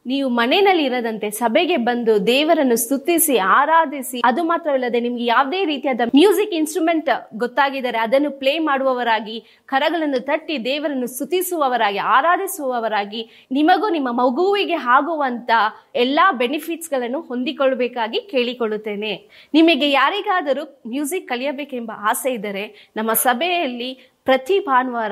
[0.08, 7.10] ನೀವು ಮನೆಯಲ್ಲಿ ಇರದಂತೆ ಸಭೆಗೆ ಬಂದು ದೇವರನ್ನು ಸ್ತುತಿಸಿ, ಆರಾಧಿಸಿ, ಅದು ಮಾತ್ರವಲ್ಲದೆ ನಿಮ್ಗೆ ಯಾವುದೇ ರೀತಿಯಾದ ಮ್ಯೂಸಿಕ್ ಇನ್ಸ್ಟ್ರೂಮೆಂಟ್
[7.36, 15.52] ಗೊತ್ತಾಗಿದ್ದಾರೆ ಅದನ್ನು ಪ್ಲೇ ಮಾಡುವವರಾಗಿ, ಕರಗಳನ್ನು ತಟ್ಟಿ ದೇವರನ್ನು ಸ್ತುತಿಸುವವರಾಗಿ, ಆರಾಧಿಸುವವರಾಗಿ ನಿಮಗೂ ನಿಮ್ಮ ಮಗುವಿಗೆ ಆಗುವಂತ
[15.96, 19.14] ಎಲ್ಲಾ ಬೆನಿಫಿಟ್ಸ್ಗಳನ್ನು ಹೊಂದಿಕೊಳ್ಳಬೇಕಾಗಿ ಕೇಳಿಕೊಳ್ಳುತ್ತೇನೆ.
[19.54, 23.92] ನಿಮಗೆ ಯಾರಿಗಾದರೂ ಮ್ಯೂಸಿಕ್ ಕಲಿಯಬೇಕೆಂಬ ಆಸೆ ಇದ್ದರೆ ನಮ್ಮ ಸಭೆಯಲ್ಲಿ
[24.26, 25.12] ಪ್ರತಿ ಭಾನುವಾರ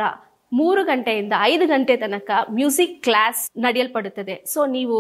[0.60, 4.36] ಮೂರು ಗಂಟೆಯಿಂದ ಐದು ಗಂಟೆ ತನಕ ಮ್ಯೂಸಿಕ್ ಕ್ಲಾಸ್ ನಡೆಯಲ್ಪಡುತ್ತದೆ.
[4.54, 4.98] ಸೊ ನೀವು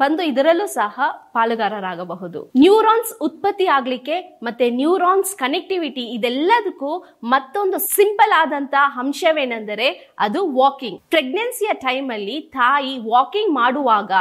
[0.00, 2.40] ಬಂದು ಇದರಲ್ಲೂ ಸಹ ಪಾಲುಗಾರರಾಗಬಹುದು.
[2.62, 6.92] ನ್ಯೂರಾನ್ಸ್ ಉತ್ಪತ್ತಿ ಆಗ್ಲಿಕ್ಕೆ ಮತ್ತೆ ನ್ಯೂರಾನ್ಸ್ ಕನೆಕ್ಟಿವಿಟಿ ಇದೆಲ್ಲದಕ್ಕೂ
[7.34, 9.88] ಮತ್ತೊಂದು ಸಿಂಪಲ್ ಆದಂತ ಅಂಶವೇನೆಂದರೆ
[10.26, 14.12] ಅದು ವಾಕಿಂಗ್ ಪ್ರೆಗ್ನೆನ್ಸಿಯ ಟೈಮ್ ಅಲ್ಲಿ ತಾಯಿ ವಾಕಿಂಗ್ ಮಾಡುವಾಗ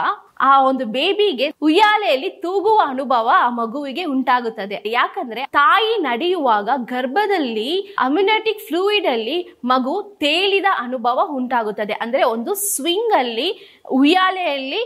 [0.43, 4.77] ಆ ಒಂದು ಬೇಬಿಗೆ ಉಯ್ಯಾಲೆಯಲ್ಲಿ ತೂಗುವ ಅನುಭವ ಆ ಮಗುವಿಗೆ ಉಂಟಾಗುತ್ತದೆ.
[4.85, 11.93] ಯಾಕಂದ್ರೆ ತಾಯಿ ನಡೆಯುವಾಗ ಗರ್ಭದಲ್ಲಿ, ಅಮ್ಯುನೆಟಿಕ್ ಫ್ಲೂಯಿಡ್ ಅಲ್ಲಿ ಮಗು ತೇಲಿದ ಅನುಭವ ಉಂಟಾಗುತ್ತದೆ.
[11.93, 13.49] ಅಂದ್ರೆ ಒಂದು ಸ್ವಿಂಗ್ ಅಲ್ಲಿ,
[13.91, 14.81] ಉಯ್ಯಾಲೆಯಲ್ಲಿ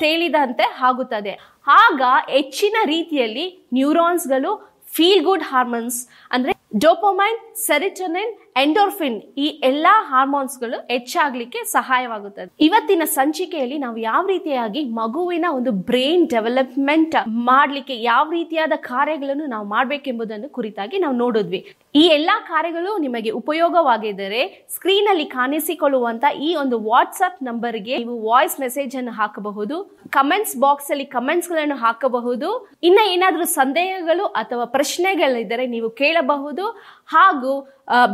[0.00, 1.34] ತೇಲಿದಂತೆ ಆಗುತ್ತದೆ.
[1.66, 4.52] ಆಗ ಹೆಚ್ಚಿನ ರೀತಿಯಲ್ಲಿ ನ್ಯೂರಾನ್ಸ್ಗಳು
[4.94, 5.98] ಫೀಲ್ ಗುಡ್ ಹಾರ್ಮೋನ್ಸ್
[6.32, 8.30] ಅಂದ್ರೆ ಡೋಪಮೈನ್, ಸೆರಿಟನಿನ್,
[8.62, 12.48] ಎಂಡೋರ್ಫಿನ್ ಈ ಎಲ್ಲಾ ಹಾರ್ಮೋನ್ಸ್ಗಳು ಹೆಚ್ಚಾಗ್ಲಿಕ್ಕೆ ಸಹಾಯವಾಗುತ್ತದೆ.
[12.66, 17.16] ಇವತ್ತಿನ ಸಂಚಿಕೆಯಲ್ಲಿ ನಾವು ಯಾವ ರೀತಿಯಾಗಿ ಮಗುವಿನ ಒಂದು ಬ್ರೈನ್ ಡೆವಲಪ್ಮೆಂಟ್
[17.50, 21.60] ಮಾಡ್ಲಿಕ್ಕೆ ಯಾವ ರೀತಿಯಾದ ಕಾರ್ಯಗಳನ್ನು ನಾವು ಮಾಡ್ಬೇಕೆಂಬುದನ್ನು ಕುರಿತಾಗಿ ನಾವು ನೋಡಿದ್ವಿ.
[21.94, 24.42] ಈ ಎಲ್ಲಾ ಕಾರ್ಯಗಳು ನಿಮಗೆ ಉಪಯೋಗವಾಗಿದ್ದರೆ
[24.74, 29.76] ಸ್ಕ್ರೀನ್ ಅಲ್ಲಿ ಕಾಣಿಸಿಕೊಳ್ಳುವಂತ ಈ ಒಂದು ವಾಟ್ಸ್ಆಪ್ ನಂಬರ್ಗೆ ನೀವು ವಾಯ್ಸ್ ಮೆಸೇಜ್ ಅನ್ನು ಹಾಕಬಹುದು,
[30.18, 32.50] ಕಮೆಂಟ್ಸ್ ಬಾಕ್ಸ್ ಅಲ್ಲಿ ಕಮೆಂಟ್ಸ್ಗಳನ್ನು ಹಾಕಬಹುದು.
[32.82, 36.61] ಇನ್ನ ಏನಾದರೂ ಸಂದೇಹಗಳು ಅಥವಾ ಪ್ರಶ್ನೆಗಳಿದ್ದರೆ ನೀವು ಕೇಳಬಹುದು.
[37.14, 37.52] ಹಾಗೂ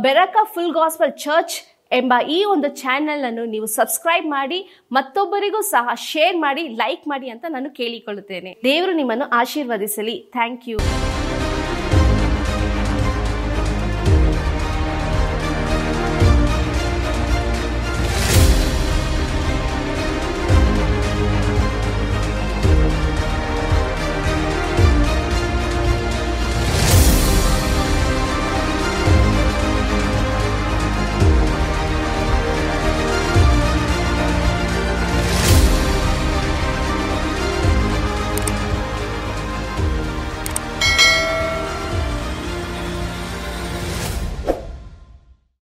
[0.05, 1.57] ಬೆರಕ ಫುಲ್ ಗಾಸ್ಪಲ್ ಚರ್ಚ್
[1.99, 4.59] ಎಂಬ ಈ ಒಂದು ಚಾನೆಲ್ ಅನ್ನು ನೀವು ಸಬ್ಸ್ಕ್ರೈಬ್ ಮಾಡಿ,
[4.97, 8.53] ಮತ್ತೊಬ್ಬರಿಗೂ ಸಹ ಶೇರ್ ಮಾಡಿ, ಲೈಕ್ ಮಾಡಿ ಅಂತ ನಾನು ಕೇಳಿಕೊಳ್ಳುತ್ತೇನೆ.
[8.69, 10.17] ದೇವರು ನಿಮ್ಮನ್ನು ಆಶೀರ್ವದಿಸಲಿ.
[10.37, 10.77] Thank you.